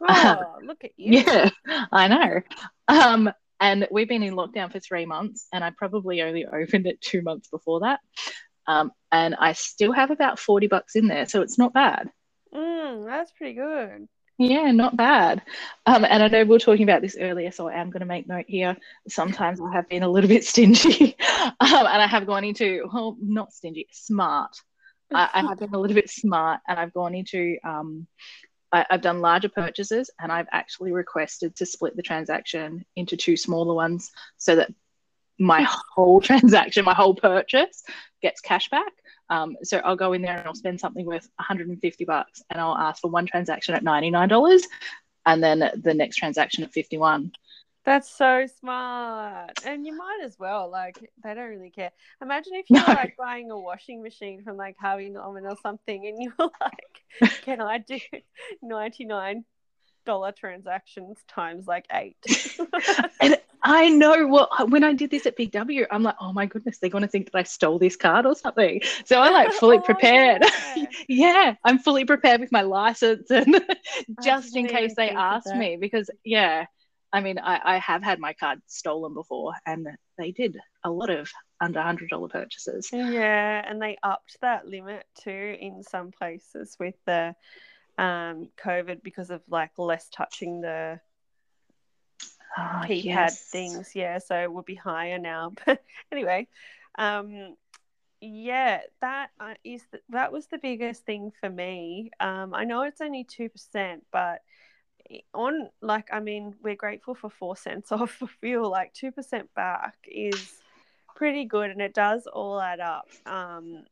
Oh, 0.00 0.58
look 0.64 0.84
at 0.84 0.92
you. 0.96 1.20
Yeah, 1.20 1.50
I 1.92 2.08
know. 2.08 2.40
Um, 2.88 3.30
and 3.60 3.86
we've 3.90 4.08
been 4.08 4.22
in 4.22 4.34
lockdown 4.34 4.72
for 4.72 4.80
three 4.80 5.06
months, 5.06 5.46
and 5.52 5.62
I 5.62 5.70
probably 5.70 6.22
only 6.22 6.46
opened 6.52 6.86
it 6.86 7.00
two 7.00 7.22
months 7.22 7.48
before 7.48 7.80
that. 7.80 8.00
Um, 8.66 8.92
and 9.10 9.34
I 9.34 9.52
still 9.52 9.92
have 9.92 10.10
about 10.10 10.38
40 10.38 10.66
bucks 10.68 10.96
in 10.96 11.08
there, 11.08 11.26
so 11.26 11.42
it's 11.42 11.58
not 11.58 11.72
bad. 11.72 12.08
Mm, 12.54 13.06
that's 13.06 13.32
pretty 13.32 13.54
good. 13.54 14.08
Yeah, 14.38 14.70
not 14.70 14.96
bad. 14.96 15.42
Um, 15.84 16.04
and 16.04 16.22
I 16.22 16.28
know 16.28 16.44
we 16.44 16.50
were 16.50 16.58
talking 16.58 16.84
about 16.84 17.02
this 17.02 17.16
earlier, 17.20 17.50
so 17.50 17.68
I 17.68 17.74
am 17.74 17.90
going 17.90 18.00
to 18.00 18.06
make 18.06 18.26
note 18.26 18.46
here. 18.48 18.74
Sometimes 19.06 19.60
I 19.60 19.70
have 19.72 19.88
been 19.88 20.02
a 20.02 20.08
little 20.08 20.28
bit 20.36 20.44
stingy, 20.44 21.14
um, 21.38 21.56
and 21.60 22.02
I 22.02 22.06
have 22.06 22.26
gone 22.26 22.44
into 22.44 22.88
well, 22.92 23.16
not 23.20 23.52
stingy, 23.52 23.86
smart. 23.92 24.56
I, 25.12 25.28
I, 25.34 25.42
have 25.42 25.58
been 25.58 25.74
a 25.74 25.78
little 25.78 25.94
bit 25.94 26.08
smart, 26.08 26.60
and 26.66 26.78
I've 26.78 26.94
gone 26.94 27.14
into 27.14 27.58
um, 27.64 28.06
I, 28.72 28.86
have 28.90 29.00
done 29.00 29.20
larger 29.20 29.48
purchases, 29.48 30.10
and 30.20 30.30
I've 30.30 30.48
actually 30.52 30.92
requested 30.92 31.56
to 31.56 31.66
split 31.66 31.96
the 31.96 32.02
transaction 32.02 32.84
into 32.96 33.16
two 33.16 33.36
smaller 33.36 33.74
ones, 33.74 34.10
so 34.36 34.56
that 34.56 34.72
my 35.38 35.66
whole 35.94 36.20
transaction, 36.20 36.84
my 36.84 36.94
whole 36.94 37.14
purchase, 37.14 37.82
gets 38.22 38.40
cash 38.40 38.68
back. 38.68 38.92
Um, 39.30 39.56
so 39.62 39.78
I'll 39.78 39.96
go 39.96 40.12
in 40.12 40.22
there 40.22 40.36
and 40.36 40.46
I'll 40.46 40.54
spend 40.54 40.80
something 40.80 41.06
worth 41.06 41.28
150 41.36 42.04
bucks 42.04 42.42
and 42.50 42.60
I'll 42.60 42.76
ask 42.76 43.00
for 43.00 43.10
one 43.10 43.26
transaction 43.26 43.74
at 43.74 43.84
$99 43.84 44.62
and 45.26 45.42
then 45.42 45.70
the 45.82 45.94
next 45.94 46.16
transaction 46.16 46.64
at 46.64 46.72
51. 46.72 47.32
That's 47.84 48.10
so 48.10 48.46
smart. 48.60 49.52
And 49.64 49.86
you 49.86 49.96
might 49.96 50.20
as 50.22 50.38
well. 50.38 50.70
Like, 50.70 50.98
they 51.22 51.34
don't 51.34 51.48
really 51.48 51.70
care. 51.70 51.90
Imagine 52.20 52.54
if 52.54 52.68
you 52.68 52.76
no. 52.86 52.86
like 52.86 53.16
buying 53.16 53.50
a 53.50 53.58
washing 53.58 54.02
machine 54.02 54.42
from 54.42 54.56
like 54.56 54.76
Harvey 54.78 55.08
Norman 55.08 55.46
or 55.46 55.56
something 55.62 56.06
and 56.06 56.22
you're 56.22 56.50
like, 56.60 57.40
can 57.42 57.60
I 57.60 57.78
do 57.78 57.98
99 58.62 59.44
dollar 60.04 60.32
transactions 60.32 61.18
times 61.28 61.66
like 61.66 61.86
eight. 61.92 62.16
and 63.20 63.36
I 63.62 63.88
know 63.88 64.26
what 64.26 64.70
when 64.70 64.82
I 64.82 64.92
did 64.92 65.10
this 65.10 65.26
at 65.26 65.36
Big 65.36 65.52
W, 65.52 65.86
I'm 65.90 66.02
like, 66.02 66.16
oh 66.20 66.32
my 66.32 66.46
goodness, 66.46 66.78
they're 66.78 66.90
going 66.90 67.02
to 67.02 67.08
think 67.08 67.30
that 67.30 67.38
I 67.38 67.42
stole 67.42 67.78
this 67.78 67.96
card 67.96 68.26
or 68.26 68.34
something. 68.34 68.80
So 69.04 69.20
I'm 69.20 69.32
like 69.32 69.52
fully 69.52 69.78
oh, 69.78 69.82
prepared. 69.82 70.42
Yeah. 70.76 70.86
yeah. 71.08 71.54
I'm 71.64 71.78
fully 71.78 72.04
prepared 72.04 72.40
with 72.40 72.52
my 72.52 72.62
license 72.62 73.30
and 73.30 73.60
just 74.22 74.56
in 74.56 74.66
case 74.66 74.94
they 74.96 75.10
ask 75.10 75.54
me 75.54 75.76
because 75.76 76.10
yeah, 76.24 76.66
I 77.12 77.20
mean, 77.20 77.38
I, 77.38 77.60
I 77.64 77.78
have 77.78 78.02
had 78.02 78.20
my 78.20 78.32
card 78.34 78.60
stolen 78.66 79.14
before 79.14 79.54
and 79.66 79.88
they 80.16 80.30
did 80.30 80.58
a 80.84 80.90
lot 80.90 81.10
of 81.10 81.30
under 81.60 81.82
hundred 81.82 82.10
dollar 82.10 82.28
purchases. 82.28 82.90
Yeah, 82.92 83.62
and 83.66 83.80
they 83.82 83.98
upped 84.02 84.38
that 84.40 84.66
limit 84.66 85.04
too 85.22 85.56
in 85.60 85.82
some 85.82 86.12
places 86.12 86.76
with 86.78 86.94
the 87.06 87.34
um, 87.98 88.48
COVID 88.62 89.02
because 89.02 89.30
of 89.30 89.42
like 89.48 89.72
less 89.76 90.08
touching 90.08 90.60
the 90.60 91.00
oh, 92.56 92.82
keypad 92.84 93.04
yes. 93.04 93.40
things. 93.40 93.94
Yeah, 93.94 94.18
so 94.18 94.36
it 94.40 94.52
would 94.52 94.64
be 94.64 94.74
higher 94.74 95.18
now. 95.18 95.52
But 95.66 95.82
anyway, 96.12 96.48
um, 96.98 97.56
yeah, 98.20 98.80
that 99.00 99.30
uh, 99.38 99.54
the, 99.64 100.00
that 100.10 100.32
was 100.32 100.46
the 100.46 100.58
biggest 100.58 101.04
thing 101.04 101.32
for 101.40 101.48
me. 101.50 102.10
Um, 102.20 102.54
I 102.54 102.64
know 102.64 102.82
it's 102.82 103.00
only 103.00 103.24
two 103.24 103.48
percent, 103.48 104.04
but 104.12 104.40
on 105.34 105.68
like 105.80 106.08
I 106.12 106.20
mean, 106.20 106.54
we're 106.62 106.76
grateful 106.76 107.14
for 107.14 107.30
four 107.30 107.56
cents 107.56 107.92
off 107.92 108.10
for 108.10 108.26
fuel. 108.26 108.70
Like 108.70 108.92
two 108.92 109.12
percent 109.12 109.52
back 109.54 109.96
is 110.04 110.54
pretty 111.16 111.44
good, 111.44 111.70
and 111.70 111.80
it 111.80 111.94
does 111.94 112.26
all 112.26 112.60
add 112.60 112.80
up. 112.80 113.08
Um, 113.26 113.84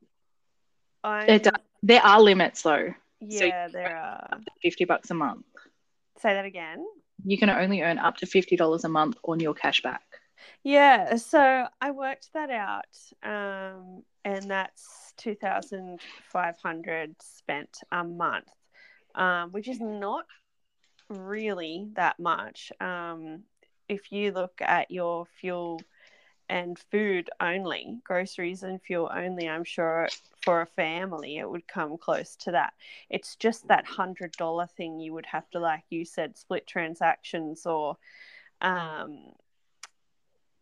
it 1.04 1.44
does. 1.44 1.52
There 1.83 2.04
are 2.04 2.20
limits 2.20 2.62
though. 2.62 2.94
Yeah, 3.20 3.66
so 3.66 3.72
there 3.72 3.96
are. 3.96 4.38
50 4.62 4.85
bucks 4.85 5.11
a 5.11 5.14
month. 5.14 5.44
Say 6.20 6.35
that 6.35 6.44
again. 6.44 6.85
You 7.24 7.37
can 7.37 7.50
only 7.50 7.83
earn 7.83 7.98
up 7.98 8.16
to 8.18 8.26
$50 8.26 8.85
a 8.85 8.88
month 8.88 9.16
on 9.24 9.40
your 9.40 9.54
cashback. 9.54 9.98
Yeah, 10.62 11.16
so 11.16 11.66
I 11.81 11.90
worked 11.90 12.33
that 12.35 12.50
out, 12.50 12.85
um, 13.22 14.02
and 14.24 14.48
that's 14.50 15.12
2500 15.18 17.16
spent 17.20 17.78
a 17.90 18.04
month, 18.04 18.48
um, 19.14 19.50
which 19.50 19.68
is 19.68 19.81
not 19.81 20.26
really 21.09 21.88
that 21.94 22.18
much. 22.18 22.73
Um, 22.81 23.44
if 23.88 24.12
you 24.12 24.33
look 24.33 24.61
at 24.61 24.90
your 24.90 25.27
fuel 25.40 25.81
and 26.49 26.79
food 26.79 27.31
only, 27.40 27.99
groceries 28.05 28.62
and 28.62 28.81
fuel 28.81 29.11
only, 29.14 29.49
I'm 29.49 29.64
sure 29.64 30.09
for 30.42 30.62
a 30.62 30.66
family 30.66 31.38
it 31.38 31.49
would 31.49 31.66
come 31.68 31.99
close 31.99 32.37
to 32.37 32.53
that. 32.53 32.73
It's 33.11 33.37
just 33.37 33.68
that 33.68 33.87
hundred 33.87 34.33
dollar 34.33 34.66
thing 34.66 35.01
you 35.01 35.12
would 35.14 35.27
have 35.27 35.49
to, 35.51 35.61
like 35.61 35.85
you 35.90 36.05
said, 36.05 36.37
split 36.38 36.66
transactions 36.66 37.66
or, 37.66 37.97
um, 38.61 39.18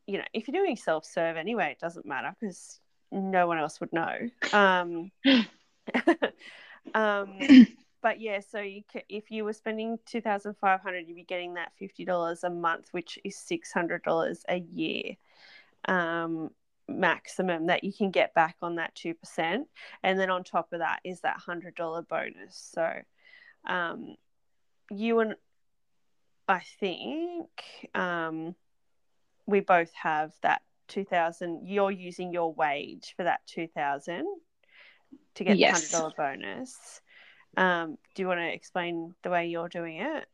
you 0.06 0.18
know, 0.18 0.24
if 0.32 0.48
you're 0.48 0.62
doing 0.62 0.76
self 0.76 1.04
serve 1.04 1.36
anyway, 1.36 1.70
it 1.72 1.80
doesn't 1.80 2.06
matter 2.06 2.34
because 2.40 2.80
no 3.12 3.46
one 3.46 3.58
else 3.58 3.80
would 3.80 3.92
know. 3.92 4.16
Um, 4.52 5.10
um, 6.94 7.38
but 8.06 8.20
yeah, 8.20 8.38
so 8.38 8.60
you 8.60 8.84
if 9.08 9.32
you 9.32 9.44
were 9.44 9.52
spending 9.52 9.98
two 10.06 10.20
thousand 10.20 10.54
five 10.60 10.80
hundred, 10.80 11.08
you'd 11.08 11.16
be 11.16 11.24
getting 11.24 11.54
that 11.54 11.72
fifty 11.76 12.04
dollars 12.04 12.44
a 12.44 12.50
month, 12.50 12.86
which 12.92 13.18
is 13.24 13.36
six 13.36 13.72
hundred 13.72 14.04
dollars 14.04 14.44
a 14.48 14.58
year 14.58 15.16
um, 15.88 16.50
maximum 16.86 17.66
that 17.66 17.82
you 17.82 17.92
can 17.92 18.12
get 18.12 18.32
back 18.32 18.54
on 18.62 18.76
that 18.76 18.94
2%. 18.94 19.64
And 20.04 20.20
then 20.20 20.30
on 20.30 20.44
top 20.44 20.72
of 20.72 20.78
that 20.78 21.00
is 21.02 21.20
that 21.22 21.40
$100 21.44 22.08
bonus. 22.08 22.70
So 22.72 22.92
um, 23.66 24.14
you 24.88 25.18
and 25.18 25.34
I 26.46 26.60
think 26.78 27.48
um, 27.92 28.54
we 29.46 29.58
both 29.60 29.92
have 29.94 30.32
that 30.42 30.62
2000 30.88 31.66
you're 31.66 31.90
using 31.90 32.32
your 32.32 32.54
wage 32.54 33.14
for 33.16 33.24
that 33.24 33.40
2000 33.46 34.24
to 35.34 35.44
get 35.44 35.58
yes. 35.58 35.90
the 35.90 35.98
$100 35.98 36.16
bonus. 36.16 37.00
Um, 37.56 37.98
do 38.14 38.22
you 38.22 38.28
want 38.28 38.40
to 38.40 38.52
explain 38.52 39.14
the 39.22 39.30
way 39.30 39.46
you're 39.46 39.68
doing 39.68 39.98
it? 39.98 40.26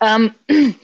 Um, 0.00 0.34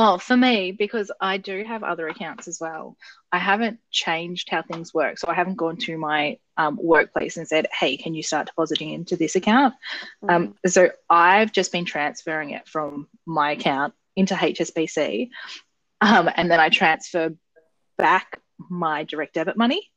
Oh, 0.00 0.16
for 0.16 0.36
me, 0.36 0.70
because 0.70 1.10
I 1.20 1.38
do 1.38 1.64
have 1.64 1.82
other 1.82 2.06
accounts 2.06 2.46
as 2.46 2.60
well. 2.60 2.96
I 3.32 3.38
haven't 3.38 3.80
changed 3.90 4.48
how 4.48 4.62
things 4.62 4.94
work. 4.94 5.18
So 5.18 5.28
I 5.28 5.34
haven't 5.34 5.56
gone 5.56 5.76
to 5.78 5.98
my 5.98 6.38
um, 6.56 6.78
workplace 6.80 7.36
and 7.36 7.48
said, 7.48 7.66
hey, 7.72 7.96
can 7.96 8.14
you 8.14 8.22
start 8.22 8.46
depositing 8.46 8.90
into 8.90 9.16
this 9.16 9.34
account? 9.34 9.74
Mm-hmm. 10.22 10.30
Um, 10.30 10.54
so 10.66 10.90
I've 11.10 11.52
just 11.52 11.72
been 11.72 11.84
transferring 11.84 12.50
it 12.50 12.68
from 12.68 13.08
my 13.26 13.50
account 13.50 13.94
into 14.14 14.34
HSBC. 14.34 15.30
Um, 16.00 16.30
and 16.32 16.48
then 16.48 16.60
I 16.60 16.68
transfer 16.68 17.30
back 17.96 18.40
my 18.70 19.02
direct 19.04 19.34
debit 19.34 19.56
money. 19.56 19.90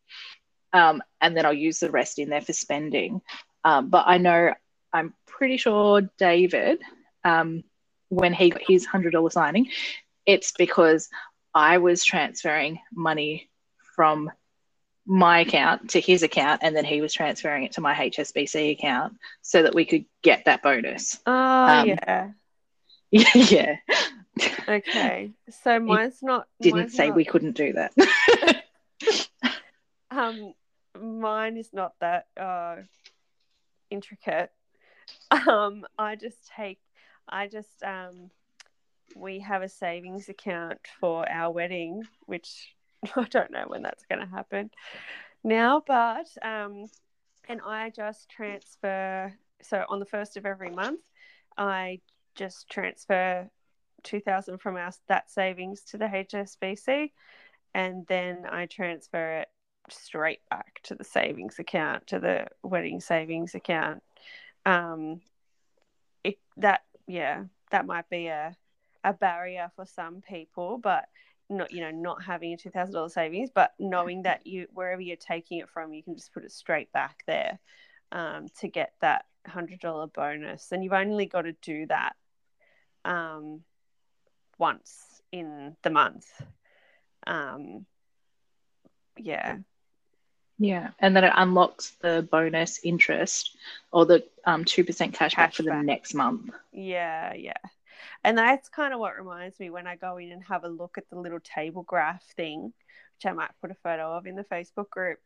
Um, 0.74 1.04
and 1.20 1.38
then 1.38 1.46
I'll 1.46 1.54
use 1.54 1.80
the 1.80 1.92
rest 1.92 2.18
in 2.18 2.30
there 2.30 2.42
for 2.42 2.54
spending. 2.54 3.22
Um, 3.64 3.90
but 3.90 4.06
I 4.08 4.18
know 4.18 4.54
I'm 4.94 5.14
pretty 5.28 5.58
sure 5.58 6.02
David 6.18 6.82
um, 7.24 7.64
when 8.10 8.34
he 8.34 8.50
got 8.50 8.62
his 8.66 8.86
hundred 8.86 9.14
dollar 9.14 9.30
signing, 9.30 9.70
it's 10.26 10.52
because 10.52 11.10
I 11.54 11.78
was 11.78 12.04
transferring 12.04 12.80
money 12.94 13.50
from 13.96 14.32
my 15.06 15.40
account 15.40 15.92
to 15.92 16.00
his 16.00 16.24
account, 16.24 16.62
and 16.64 16.76
then 16.76 16.86
he 16.86 17.02
was 17.02 17.14
transferring 17.14 17.64
it 17.64 17.74
to 17.74 17.82
my 17.82 17.94
HSBC 17.94 18.72
account 18.72 19.18
so 19.42 19.64
that 19.64 19.76
we 19.76 19.86
could 19.86 20.06
get 20.22 20.46
that 20.46 20.62
bonus. 20.62 21.20
Oh 21.26 21.34
um, 21.34 21.88
yeah, 21.88 22.30
yeah. 23.12 23.78
Okay, 24.68 25.32
so 25.64 25.80
mine's 25.80 26.20
he 26.20 26.26
not. 26.26 26.48
Didn't 26.62 26.80
mine's 26.80 26.96
say 26.96 27.08
not... 27.08 27.16
we 27.16 27.26
couldn't 27.26 27.58
do 27.58 27.74
that. 27.74 28.64
um, 30.12 30.54
mine 31.00 31.58
is 31.58 31.70
not 31.74 31.94
that 32.00 32.28
uh 32.38 32.78
intricate. 33.92 34.52
Um, 35.48 35.86
I 35.98 36.16
just 36.16 36.52
take 36.56 36.80
I 37.28 37.48
just 37.48 37.84
um, 37.84 38.30
we 39.16 39.40
have 39.40 39.62
a 39.62 39.70
savings 39.70 40.30
account 40.30 40.80
for 41.00 41.30
our 41.30 41.52
wedding, 41.52 42.04
which 42.26 42.76
I 43.16 43.24
don't 43.24 43.52
know 43.52 43.66
when 43.68 43.82
that's 43.82 44.06
going 44.06 44.20
to 44.20 44.28
happen 44.28 44.72
now, 45.44 45.84
but 45.86 46.28
um, 46.42 46.86
and 47.48 47.62
I 47.66 47.90
just 47.90 48.30
transfer. 48.30 49.34
So 49.64 49.86
on 49.90 50.00
the 50.00 50.06
first 50.06 50.38
of 50.38 50.46
every 50.46 50.72
month, 50.72 51.02
I 51.58 52.00
just 52.36 52.70
transfer 52.70 53.50
2000 54.04 54.58
from 54.60 54.78
our 54.78 54.92
that 55.08 55.30
savings 55.30 55.82
to 55.84 55.98
the 55.98 56.06
HSBC 56.06 57.12
and 57.74 58.06
then 58.08 58.46
I 58.50 58.66
transfer 58.66 59.40
it 59.40 59.48
straight 59.94 60.42
back 60.50 60.80
to 60.84 60.96
the 60.96 61.04
savings 61.04 61.60
account 61.60 62.08
to 62.08 62.20
the 62.20 62.48
wedding 62.64 63.00
savings 63.00 63.56
account. 63.56 64.04
Um 64.66 65.22
it, 66.24 66.38
that 66.58 66.82
yeah 67.08 67.46
that 67.72 67.86
might 67.86 68.10
be 68.10 68.28
a 68.28 68.56
a 69.04 69.14
barrier 69.14 69.72
for 69.76 69.86
some 69.86 70.22
people 70.22 70.78
but 70.78 71.06
not 71.50 71.72
you 71.72 71.82
know 71.82 71.92
not 71.92 72.24
having 72.24 72.54
a 72.54 72.58
$2000 72.58 73.12
savings 73.12 73.50
but 73.54 73.74
knowing 73.80 74.22
that 74.24 74.46
you 74.46 74.68
wherever 74.74 75.02
you're 75.02 75.16
taking 75.16 75.60
it 75.60 75.70
from 75.70 75.94
you 75.94 76.04
can 76.04 76.16
just 76.16 76.34
put 76.34 76.46
it 76.46 76.52
straight 76.52 76.92
back 76.92 77.24
there 77.26 77.60
um, 78.12 78.48
to 78.60 78.68
get 78.68 78.94
that 79.02 79.26
$100 79.48 80.14
bonus. 80.14 80.72
And 80.72 80.84
you've 80.84 80.94
only 80.94 81.26
got 81.26 81.44
to 81.44 81.54
do 81.54 81.86
that 81.88 82.14
um, 83.06 83.62
once 84.58 85.22
in 85.32 85.76
the 85.84 85.90
month. 85.90 86.28
Um, 87.28 87.86
yeah 89.18 89.58
yeah, 90.62 90.92
and 91.00 91.16
then 91.16 91.24
it 91.24 91.34
unlocks 91.36 91.92
the 92.02 92.28
bonus 92.30 92.80
interest 92.84 93.58
or 93.92 94.06
the 94.06 94.24
um 94.46 94.64
two 94.64 94.84
percent 94.84 95.14
cash, 95.16 95.34
back 95.34 95.56
for 95.56 95.64
the 95.64 95.74
next 95.74 96.14
month. 96.14 96.52
Yeah, 96.72 97.34
yeah. 97.34 97.54
And 98.24 98.38
that's 98.38 98.70
kind 98.70 98.94
of 98.94 99.00
what 99.00 99.18
reminds 99.18 99.60
me 99.60 99.72
when 99.72 99.88
I 99.88 99.96
go 99.96 100.18
in 100.18 100.32
and 100.32 100.44
have 100.44 100.64
a 100.64 100.70
look 100.70 101.00
at 101.00 101.10
the 101.10 101.20
little 101.20 101.40
table 101.40 101.82
graph 101.82 102.24
thing, 102.36 102.66
which 102.66 103.26
I 103.26 103.34
might 103.34 103.50
put 103.60 103.72
a 103.72 103.76
photo 103.76 104.16
of 104.16 104.28
in 104.28 104.36
the 104.36 104.44
Facebook 104.44 104.92
group. 104.92 105.18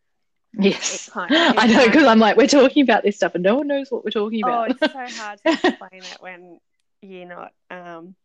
Yes, 0.54 1.10
kind 1.10 1.30
of, 1.30 1.56
I 1.58 1.68
know 1.68 1.86
because 1.86 2.06
I'm 2.06 2.20
like 2.20 2.38
we're 2.38 2.48
talking 2.48 2.84
about 2.84 3.04
this 3.04 3.18
stuff 3.18 3.36
and 3.36 3.44
no 3.44 3.58
one 3.58 3.68
knows 3.68 3.92
what 3.92 4.06
we're 4.06 4.12
talking 4.12 4.42
oh, 4.46 4.48
about. 4.48 4.72
Oh, 4.72 4.86
it's 4.86 5.18
so 5.18 5.22
hard 5.22 5.40
to 5.46 5.52
explain 5.68 6.02
it 6.02 6.18
when 6.22 6.60
you're 7.02 7.28
not 7.28 7.52
um 7.70 8.16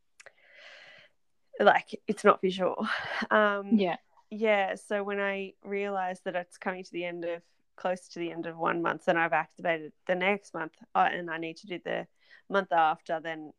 like 1.58 2.00
it's 2.06 2.22
not 2.22 2.40
visual. 2.40 2.86
Um, 3.32 3.70
yeah, 3.72 3.96
yeah, 4.30 4.76
so 4.76 5.02
when 5.02 5.20
I 5.20 5.54
realized 5.64 6.24
that 6.24 6.36
it's 6.36 6.56
coming 6.56 6.84
to 6.84 6.92
the 6.92 7.04
end 7.04 7.24
of 7.24 7.42
close 7.76 8.08
to 8.08 8.18
the 8.18 8.30
end 8.30 8.46
of 8.46 8.56
one 8.56 8.82
month 8.82 9.08
and 9.08 9.18
I've 9.18 9.32
activated 9.32 9.92
the 10.06 10.14
next 10.14 10.54
month 10.54 10.72
uh, 10.94 11.08
and 11.10 11.30
I 11.30 11.38
need 11.38 11.56
to 11.58 11.66
do 11.66 11.80
the 11.84 12.06
month 12.48 12.72
after, 12.72 13.20
then 13.20 13.52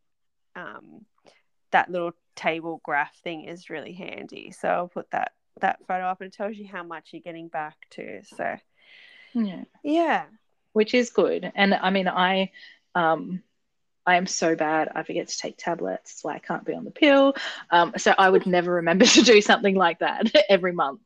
um, 0.55 1.05
that 1.71 1.89
little 1.89 2.11
table 2.35 2.81
graph 2.83 3.15
thing 3.23 3.45
is 3.45 3.69
really 3.69 3.93
handy. 3.93 4.51
So 4.51 4.69
I'll 4.69 4.87
put 4.87 5.09
that 5.11 5.33
that 5.59 5.79
photo 5.87 6.05
up 6.05 6.21
and 6.21 6.27
it 6.27 6.35
tells 6.35 6.55
you 6.55 6.67
how 6.67 6.83
much 6.83 7.09
you're 7.11 7.21
getting 7.21 7.47
back 7.47 7.75
to. 7.91 8.21
So 8.23 8.55
yeah, 9.33 9.63
yeah, 9.83 10.25
which 10.73 10.93
is 10.93 11.09
good. 11.09 11.51
And 11.55 11.73
I 11.73 11.89
mean, 11.89 12.07
I 12.07 12.51
um, 12.95 13.43
I 14.05 14.15
am 14.15 14.25
so 14.25 14.55
bad. 14.55 14.89
I 14.95 15.03
forget 15.03 15.27
to 15.27 15.37
take 15.37 15.57
tablets, 15.57 16.21
so 16.21 16.29
I 16.29 16.39
can't 16.39 16.65
be 16.65 16.73
on 16.73 16.85
the 16.85 16.91
pill. 16.91 17.35
Um, 17.69 17.93
so 17.97 18.13
I 18.17 18.29
would 18.29 18.45
never 18.45 18.73
remember 18.73 19.05
to 19.17 19.21
do 19.21 19.41
something 19.41 19.75
like 19.75 19.99
that 19.99 20.31
every 20.49 20.73
month, 20.73 21.01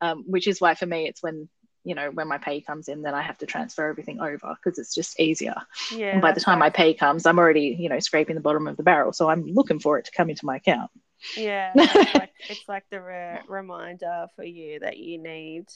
um, 0.00 0.24
which 0.26 0.46
is 0.46 0.60
why 0.60 0.74
for 0.74 0.86
me 0.86 1.08
it's 1.08 1.22
when 1.22 1.48
you 1.84 1.94
know 1.94 2.10
when 2.10 2.28
my 2.28 2.38
pay 2.38 2.60
comes 2.60 2.88
in, 2.88 3.02
then 3.02 3.14
I 3.14 3.22
have 3.22 3.38
to 3.38 3.46
transfer 3.46 3.88
everything 3.88 4.20
over 4.20 4.56
because 4.62 4.78
it's 4.78 4.94
just 4.94 5.18
easier. 5.20 5.54
Yeah. 5.94 6.12
And 6.12 6.22
by 6.22 6.32
the 6.32 6.40
time 6.40 6.58
right. 6.58 6.66
my 6.66 6.70
pay 6.70 6.94
comes, 6.94 7.26
I'm 7.26 7.38
already 7.38 7.76
you 7.78 7.88
know 7.88 7.98
scraping 8.00 8.34
the 8.34 8.42
bottom 8.42 8.66
of 8.66 8.76
the 8.76 8.82
barrel, 8.82 9.12
so 9.12 9.28
I'm 9.28 9.44
looking 9.46 9.78
for 9.78 9.98
it 9.98 10.06
to 10.06 10.12
come 10.12 10.30
into 10.30 10.46
my 10.46 10.56
account. 10.56 10.90
Yeah, 11.36 11.72
it's 11.76 12.14
like, 12.14 12.32
it's 12.50 12.68
like 12.68 12.84
the 12.90 13.00
re- 13.00 13.40
reminder 13.48 14.26
for 14.36 14.44
you 14.44 14.80
that 14.80 14.98
you 14.98 15.18
need. 15.18 15.66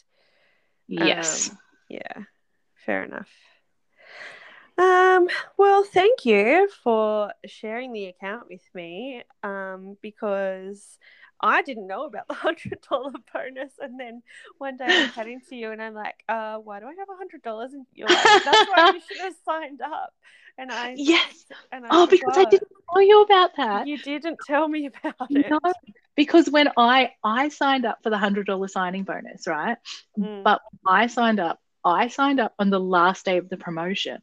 Yes. 0.87 1.50
Um, 1.50 1.59
yeah. 1.88 2.22
Fair 2.85 3.04
enough. 3.04 3.28
Um, 4.78 5.28
well, 5.56 5.82
thank 5.82 6.24
you 6.24 6.68
for 6.84 7.32
sharing 7.46 7.92
the 7.92 8.06
account 8.06 8.44
with 8.48 8.62
me 8.74 9.24
um, 9.42 9.96
because 10.00 10.98
I 11.40 11.62
didn't 11.62 11.88
know 11.88 12.04
about 12.06 12.28
the 12.28 12.34
hundred 12.46 12.80
dollar 12.88 13.12
bonus, 13.34 13.72
and 13.80 13.98
then 13.98 14.22
one 14.58 14.76
day 14.76 14.84
I'm 14.86 15.10
chatting 15.14 15.40
to 15.48 15.56
you, 15.56 15.72
and 15.72 15.82
I'm 15.82 15.94
like, 15.94 16.22
uh, 16.28 16.58
"Why 16.58 16.78
do 16.78 16.86
I 16.86 16.94
have 16.98 17.08
a 17.08 17.16
hundred 17.16 17.42
dollars?" 17.42 17.72
And 17.72 17.86
you're 17.92 18.08
like, 18.08 18.24
"That's 18.44 18.68
why 18.68 18.92
you 18.94 19.00
should 19.00 19.18
have 19.18 19.34
signed 19.44 19.80
up." 19.82 20.14
And 20.58 20.70
I 20.70 20.94
yes, 20.96 21.44
and 21.72 21.84
I 21.84 21.88
oh, 21.90 22.06
forgot. 22.06 22.10
because 22.10 22.36
I 22.38 22.44
didn't 22.44 22.68
tell 22.92 23.02
you 23.02 23.22
about 23.22 23.56
that. 23.56 23.88
You 23.88 23.98
didn't 23.98 24.38
tell 24.46 24.68
me 24.68 24.86
about 24.86 25.16
it. 25.30 25.50
No, 25.50 25.58
because 26.14 26.48
when 26.48 26.68
I 26.76 27.14
I 27.24 27.48
signed 27.48 27.84
up 27.84 27.98
for 28.04 28.10
the 28.10 28.18
hundred 28.18 28.46
dollar 28.46 28.68
signing 28.68 29.02
bonus, 29.02 29.48
right? 29.48 29.76
Mm. 30.16 30.44
But 30.44 30.60
I 30.86 31.08
signed 31.08 31.40
up. 31.40 31.58
I 31.84 32.08
signed 32.08 32.38
up 32.38 32.54
on 32.58 32.70
the 32.70 32.80
last 32.80 33.24
day 33.24 33.38
of 33.38 33.48
the 33.48 33.56
promotion 33.56 34.20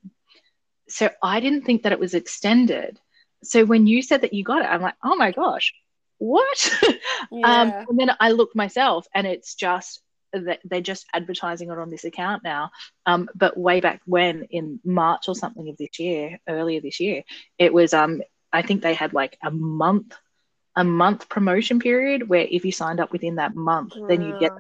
so 0.88 1.10
I 1.21 1.39
didn't 1.39 1.63
think 1.63 1.84
that 1.84 1.91
it 1.91 2.00
was 2.00 2.13
extended. 2.13 3.00
So 3.43 3.65
when 3.65 3.88
you 3.88 4.02
said 4.02 4.21
that 4.21 4.34
you 4.34 4.43
got 4.43 4.62
it, 4.62 4.69
I'm 4.69 4.82
like, 4.82 4.95
oh 5.04 5.15
my 5.15 5.32
gosh, 5.32 5.74
what? 6.17 6.80
Um, 7.32 7.39
yeah. 7.39 7.62
um, 7.62 7.86
and 7.89 8.00
then 8.00 8.12
I 8.19 8.32
looked 8.32 8.56
myself, 8.56 9.08
and 9.13 9.26
it's 9.26 9.56
just 9.56 10.02
that 10.32 10.60
they're 10.63 10.82
just 10.82 11.06
advertising 11.13 11.71
it 11.71 11.78
on 11.78 11.89
this 11.89 12.04
account 12.04 12.43
now. 12.43 12.69
Um, 13.06 13.30
but 13.34 13.58
way 13.58 13.80
back 13.82 14.02
when, 14.06 14.43
in 14.52 14.80
March 14.84 15.28
or 15.28 15.36
something 15.36 15.67
of 15.69 15.78
this 15.78 15.98
year, 15.98 16.39
earlier 16.48 16.82
this 16.82 17.00
year, 17.00 17.24
it 17.58 17.74
was. 17.74 17.93
Um, 17.93 18.21
I 18.54 18.62
think 18.62 18.82
they 18.82 18.93
had 18.93 19.13
like 19.13 19.38
a 19.43 19.52
month, 19.52 20.15
a 20.76 20.84
month 20.84 21.30
promotion 21.30 21.80
period 21.80 22.30
where 22.30 22.48
if 22.50 22.63
you 22.63 22.71
signed 22.71 23.00
up 23.00 23.12
within 23.12 23.36
that 23.36 23.56
month, 23.56 23.93
then 24.08 24.21
you'd 24.21 24.39
get 24.39 24.52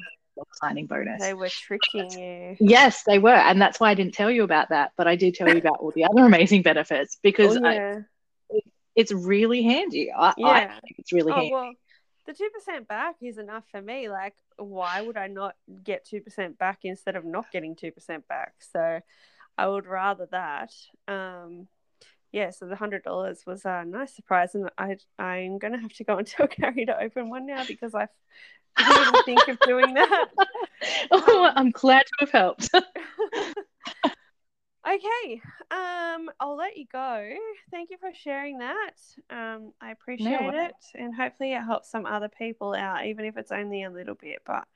signing 0.53 0.85
bonus. 0.85 1.21
They 1.21 1.33
were 1.33 1.49
tricking 1.49 2.11
you. 2.11 2.57
Yes, 2.59 3.03
they 3.03 3.19
were. 3.19 3.29
And 3.29 3.61
that's 3.61 3.79
why 3.79 3.89
I 3.89 3.93
didn't 3.93 4.13
tell 4.13 4.31
you 4.31 4.43
about 4.43 4.69
that. 4.69 4.91
But 4.97 5.07
I 5.07 5.15
did 5.15 5.35
tell 5.35 5.49
you 5.49 5.57
about 5.57 5.77
all 5.79 5.91
the 5.95 6.05
other 6.05 6.25
amazing 6.25 6.61
benefits 6.61 7.17
because 7.21 7.57
oh, 7.57 7.69
yeah. 7.69 7.99
I, 8.51 8.59
it's 8.95 9.11
really 9.11 9.63
handy. 9.63 10.11
I, 10.11 10.33
yeah. 10.37 10.47
I 10.47 10.59
think 10.81 10.99
it's 10.99 11.11
really 11.11 11.31
oh, 11.31 11.35
handy. 11.35 11.51
Well, 11.51 11.71
the 12.25 12.33
2% 12.33 12.87
back 12.87 13.15
is 13.21 13.37
enough 13.37 13.65
for 13.71 13.81
me. 13.81 14.09
Like, 14.09 14.33
why 14.57 15.01
would 15.01 15.17
I 15.17 15.27
not 15.27 15.55
get 15.83 16.07
2% 16.11 16.57
back 16.57 16.79
instead 16.83 17.15
of 17.15 17.23
not 17.23 17.51
getting 17.51 17.75
2% 17.75 18.27
back? 18.27 18.53
So 18.59 18.99
I 19.57 19.67
would 19.67 19.85
rather 19.85 20.27
that. 20.31 20.73
Um, 21.07 21.67
yeah, 22.35 22.49
so 22.49 22.65
the 22.65 22.75
hundred 22.75 23.03
dollars 23.03 23.45
was 23.47 23.63
a 23.63 23.85
nice 23.85 24.13
surprise, 24.13 24.55
and 24.55 24.69
I 24.77 24.97
I'm 25.17 25.57
gonna 25.57 25.79
have 25.79 25.93
to 25.93 26.03
go 26.03 26.17
and 26.17 26.27
tell 26.27 26.47
Gary 26.47 26.85
to 26.85 27.01
open 27.01 27.29
one 27.29 27.45
now 27.45 27.63
because 27.65 27.95
I 27.95 28.09
didn't 28.77 29.07
even 29.07 29.23
think 29.23 29.47
of 29.47 29.57
doing 29.61 29.93
that. 29.93 30.25
oh, 31.11 31.49
I'm 31.55 31.71
glad 31.71 32.01
to 32.01 32.13
have 32.19 32.31
helped. 32.31 32.69
okay, 32.75 32.91
um, 35.71 36.29
I'll 36.37 36.57
let 36.57 36.75
you 36.75 36.87
go. 36.91 37.29
Thank 37.71 37.89
you 37.89 37.95
for 38.01 38.11
sharing 38.13 38.57
that. 38.57 38.95
Um, 39.29 39.71
I 39.79 39.91
appreciate 39.91 40.41
no 40.41 40.49
it, 40.49 40.75
and 40.93 41.15
hopefully 41.15 41.53
it 41.53 41.61
helps 41.61 41.89
some 41.89 42.05
other 42.05 42.27
people 42.27 42.73
out, 42.73 43.05
even 43.05 43.23
if 43.23 43.37
it's 43.37 43.53
only 43.53 43.83
a 43.83 43.89
little 43.89 44.15
bit. 44.15 44.39
But 44.45 44.67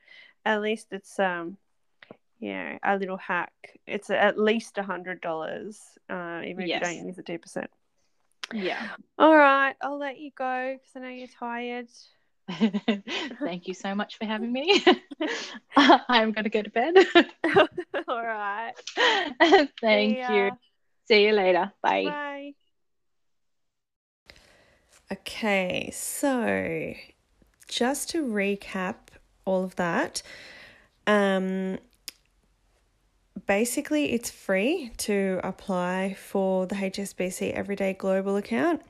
at 0.46 0.62
least 0.62 0.86
it's 0.92 1.18
um, 1.18 1.58
yeah, 2.40 2.78
a 2.82 2.96
little 2.96 3.16
hack. 3.16 3.52
It's 3.86 4.10
at 4.10 4.38
least 4.38 4.78
a 4.78 4.82
hundred 4.82 5.20
dollars, 5.20 5.80
uh, 6.08 6.42
even 6.44 6.62
if 6.62 6.68
yes. 6.68 6.80
you 6.80 6.96
don't 6.96 7.06
use 7.06 7.16
the 7.16 7.22
two 7.22 7.38
percent. 7.38 7.70
Yeah. 8.52 8.88
All 9.18 9.36
right, 9.36 9.74
I'll 9.80 9.98
let 9.98 10.18
you 10.18 10.30
go 10.36 10.74
because 10.74 10.96
I 10.96 11.00
know 11.00 11.08
you're 11.08 11.28
tired. 11.28 11.88
Thank 13.40 13.68
you 13.68 13.74
so 13.74 13.94
much 13.94 14.18
for 14.18 14.24
having 14.24 14.52
me. 14.52 14.84
I'm 15.76 16.32
going 16.32 16.44
to 16.44 16.50
go 16.50 16.62
to 16.62 16.70
bed. 16.70 16.94
All 18.08 18.22
right. 18.22 18.72
Thank 19.80 20.26
See 20.26 20.34
you. 20.34 20.50
See 21.06 21.26
you 21.26 21.32
later. 21.32 21.72
Bye. 21.82 22.04
Bye. 22.04 22.52
Okay, 25.12 25.90
so 25.92 26.94
just 27.68 28.10
to 28.10 28.24
recap 28.24 28.94
all 29.44 29.64
of 29.64 29.74
that, 29.76 30.22
um, 31.06 31.78
basically 33.50 34.12
it's 34.12 34.30
free 34.30 34.92
to 34.96 35.40
apply 35.42 36.14
for 36.16 36.68
the 36.68 36.76
HSBC 36.76 37.52
Everyday 37.52 37.92
Global 37.92 38.36
account. 38.36 38.80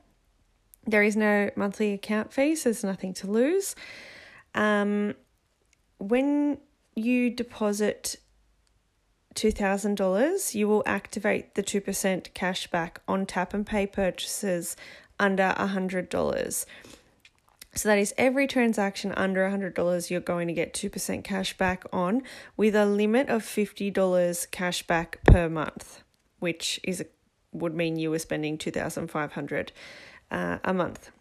There 0.85 1.01
is 1.01 1.15
no 1.17 1.49
monthly 1.55 1.93
account 1.93 2.31
fee, 2.31 2.55
so 2.55 2.69
there's 2.69 2.83
nothing 2.83 3.11
to 3.15 3.27
lose. 3.27 3.75
Um, 4.53 5.15
when 5.97 6.59
you 6.93 7.31
deposit 7.31 8.17
$2,000, 9.33 10.53
you 10.53 10.67
will 10.67 10.83
activate 10.85 11.55
the 11.55 11.63
2% 11.63 12.31
cash 12.35 12.67
back 12.67 13.01
on 13.07 13.25
tap 13.25 13.55
and 13.55 13.65
pay 13.65 13.87
purchases 13.87 14.77
under 15.19 15.55
$100. 15.57 16.65
So 17.73 17.87
that 17.87 17.97
is 17.97 18.13
every 18.17 18.47
transaction 18.47 19.13
under 19.13 19.49
$100 19.49 20.09
you're 20.09 20.19
going 20.19 20.47
to 20.47 20.53
get 20.53 20.73
2% 20.73 21.23
cash 21.23 21.57
back 21.57 21.83
on 21.93 22.23
with 22.57 22.75
a 22.75 22.85
limit 22.85 23.29
of 23.29 23.43
$50 23.43 24.51
cash 24.51 24.83
back 24.83 25.19
per 25.23 25.47
month, 25.47 26.03
which 26.39 26.79
is 26.83 27.03
would 27.53 27.75
mean 27.75 27.97
you 27.97 28.09
were 28.09 28.19
spending 28.19 28.57
2500 28.57 29.71
uh, 30.31 30.57
a 30.63 30.73
month. 30.73 31.11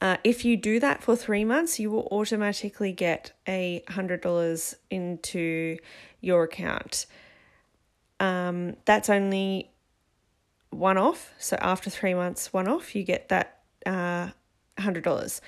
Uh, 0.00 0.16
if 0.24 0.44
you 0.44 0.56
do 0.56 0.80
that 0.80 1.02
for 1.02 1.14
three 1.14 1.44
months, 1.44 1.78
you 1.78 1.90
will 1.90 2.08
automatically 2.10 2.92
get 2.92 3.32
a 3.46 3.82
$100 3.88 4.74
into 4.90 5.76
your 6.20 6.44
account. 6.44 7.06
Um, 8.18 8.76
that's 8.84 9.10
only 9.10 9.70
one 10.70 10.96
off. 10.96 11.32
So 11.38 11.56
after 11.60 11.90
three 11.90 12.14
months, 12.14 12.52
one 12.52 12.68
off, 12.68 12.94
you 12.94 13.02
get 13.02 13.28
that 13.28 13.60
uh, 13.84 14.30
$100. 14.80 15.40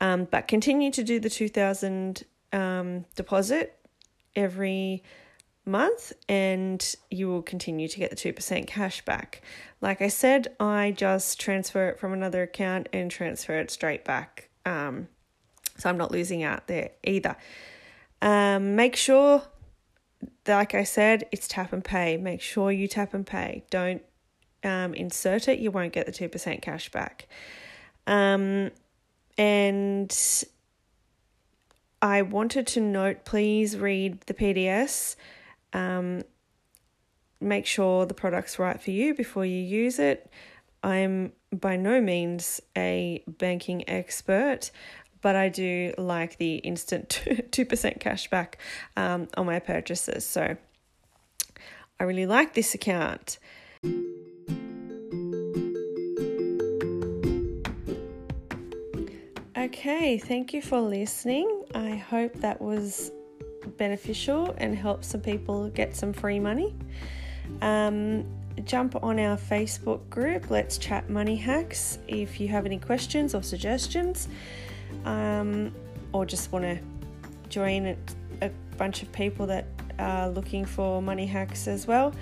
Um, 0.00 0.28
but 0.30 0.48
continue 0.48 0.90
to 0.90 1.02
do 1.02 1.18
the 1.18 1.30
2000 1.30 2.22
um, 2.52 3.04
deposit 3.14 3.78
every 4.34 5.02
month 5.64 6.12
and 6.28 6.94
you 7.10 7.28
will 7.28 7.42
continue 7.42 7.88
to 7.88 7.98
get 7.98 8.10
the 8.10 8.16
2% 8.16 8.66
cash 8.66 9.04
back. 9.04 9.42
Like 9.80 10.00
I 10.00 10.08
said, 10.08 10.54
I 10.60 10.92
just 10.96 11.40
transfer 11.40 11.88
it 11.88 11.98
from 11.98 12.12
another 12.12 12.42
account 12.42 12.88
and 12.92 13.10
transfer 13.10 13.58
it 13.58 13.70
straight 13.70 14.04
back. 14.04 14.50
Um, 14.64 15.08
so 15.76 15.88
I'm 15.90 15.98
not 15.98 16.12
losing 16.12 16.42
out 16.42 16.68
there 16.68 16.90
either. 17.04 17.36
Um, 18.22 18.76
make 18.76 18.96
sure, 18.96 19.42
like 20.46 20.74
I 20.74 20.84
said, 20.84 21.26
it's 21.32 21.48
tap 21.48 21.72
and 21.72 21.84
pay. 21.84 22.16
Make 22.16 22.40
sure 22.40 22.70
you 22.70 22.88
tap 22.88 23.12
and 23.12 23.26
pay. 23.26 23.64
Don't 23.70 24.02
um, 24.64 24.94
insert 24.94 25.48
it, 25.48 25.58
you 25.58 25.70
won't 25.70 25.92
get 25.92 26.06
the 26.06 26.12
2% 26.12 26.62
cash 26.62 26.90
back. 26.90 27.28
Um, 28.06 28.70
and 29.38 30.44
I 32.00 32.22
wanted 32.22 32.66
to 32.68 32.80
note 32.80 33.24
please 33.24 33.76
read 33.76 34.20
the 34.22 34.34
PDS. 34.34 35.16
Um, 35.72 36.22
make 37.40 37.66
sure 37.66 38.06
the 38.06 38.14
product's 38.14 38.58
right 38.58 38.80
for 38.80 38.90
you 38.90 39.14
before 39.14 39.44
you 39.44 39.60
use 39.62 39.98
it. 39.98 40.30
I'm 40.82 41.32
by 41.52 41.76
no 41.76 42.00
means 42.00 42.60
a 42.76 43.22
banking 43.26 43.88
expert, 43.88 44.70
but 45.20 45.36
I 45.36 45.48
do 45.48 45.92
like 45.98 46.38
the 46.38 46.56
instant 46.56 47.22
2% 47.26 48.00
cash 48.00 48.30
back 48.30 48.58
um, 48.96 49.28
on 49.36 49.46
my 49.46 49.58
purchases. 49.58 50.26
So 50.26 50.56
I 51.98 52.04
really 52.04 52.26
like 52.26 52.54
this 52.54 52.74
account. 52.74 53.38
Okay, 59.78 60.16
thank 60.16 60.54
you 60.54 60.62
for 60.62 60.80
listening. 60.80 61.64
I 61.74 61.96
hope 61.96 62.32
that 62.36 62.62
was 62.62 63.12
beneficial 63.76 64.54
and 64.56 64.74
helped 64.74 65.04
some 65.04 65.20
people 65.20 65.68
get 65.68 65.94
some 65.94 66.14
free 66.14 66.40
money. 66.40 66.74
Um, 67.60 68.24
jump 68.64 68.96
on 69.04 69.20
our 69.20 69.36
Facebook 69.36 70.08
group, 70.08 70.48
Let's 70.48 70.78
Chat 70.78 71.10
Money 71.10 71.36
Hacks, 71.36 71.98
if 72.08 72.40
you 72.40 72.48
have 72.48 72.64
any 72.64 72.78
questions 72.78 73.34
or 73.34 73.42
suggestions, 73.42 74.28
um, 75.04 75.74
or 76.14 76.24
just 76.24 76.52
want 76.52 76.64
to 76.64 76.78
join 77.50 77.88
a, 77.88 77.96
a 78.40 78.50
bunch 78.78 79.02
of 79.02 79.12
people 79.12 79.46
that 79.46 79.66
are 79.98 80.30
looking 80.30 80.64
for 80.64 81.02
money 81.02 81.26
hacks 81.26 81.68
as 81.68 81.86
well. 81.86 82.14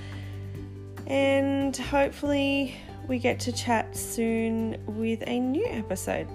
And 1.07 1.77
hopefully, 1.77 2.75
we 3.07 3.21
get 3.21 3.38
to 3.40 3.53
chat 3.53 3.97
soon 3.97 4.77
with 4.88 5.23
a 5.29 5.38
new 5.38 5.67
episode. 5.67 6.27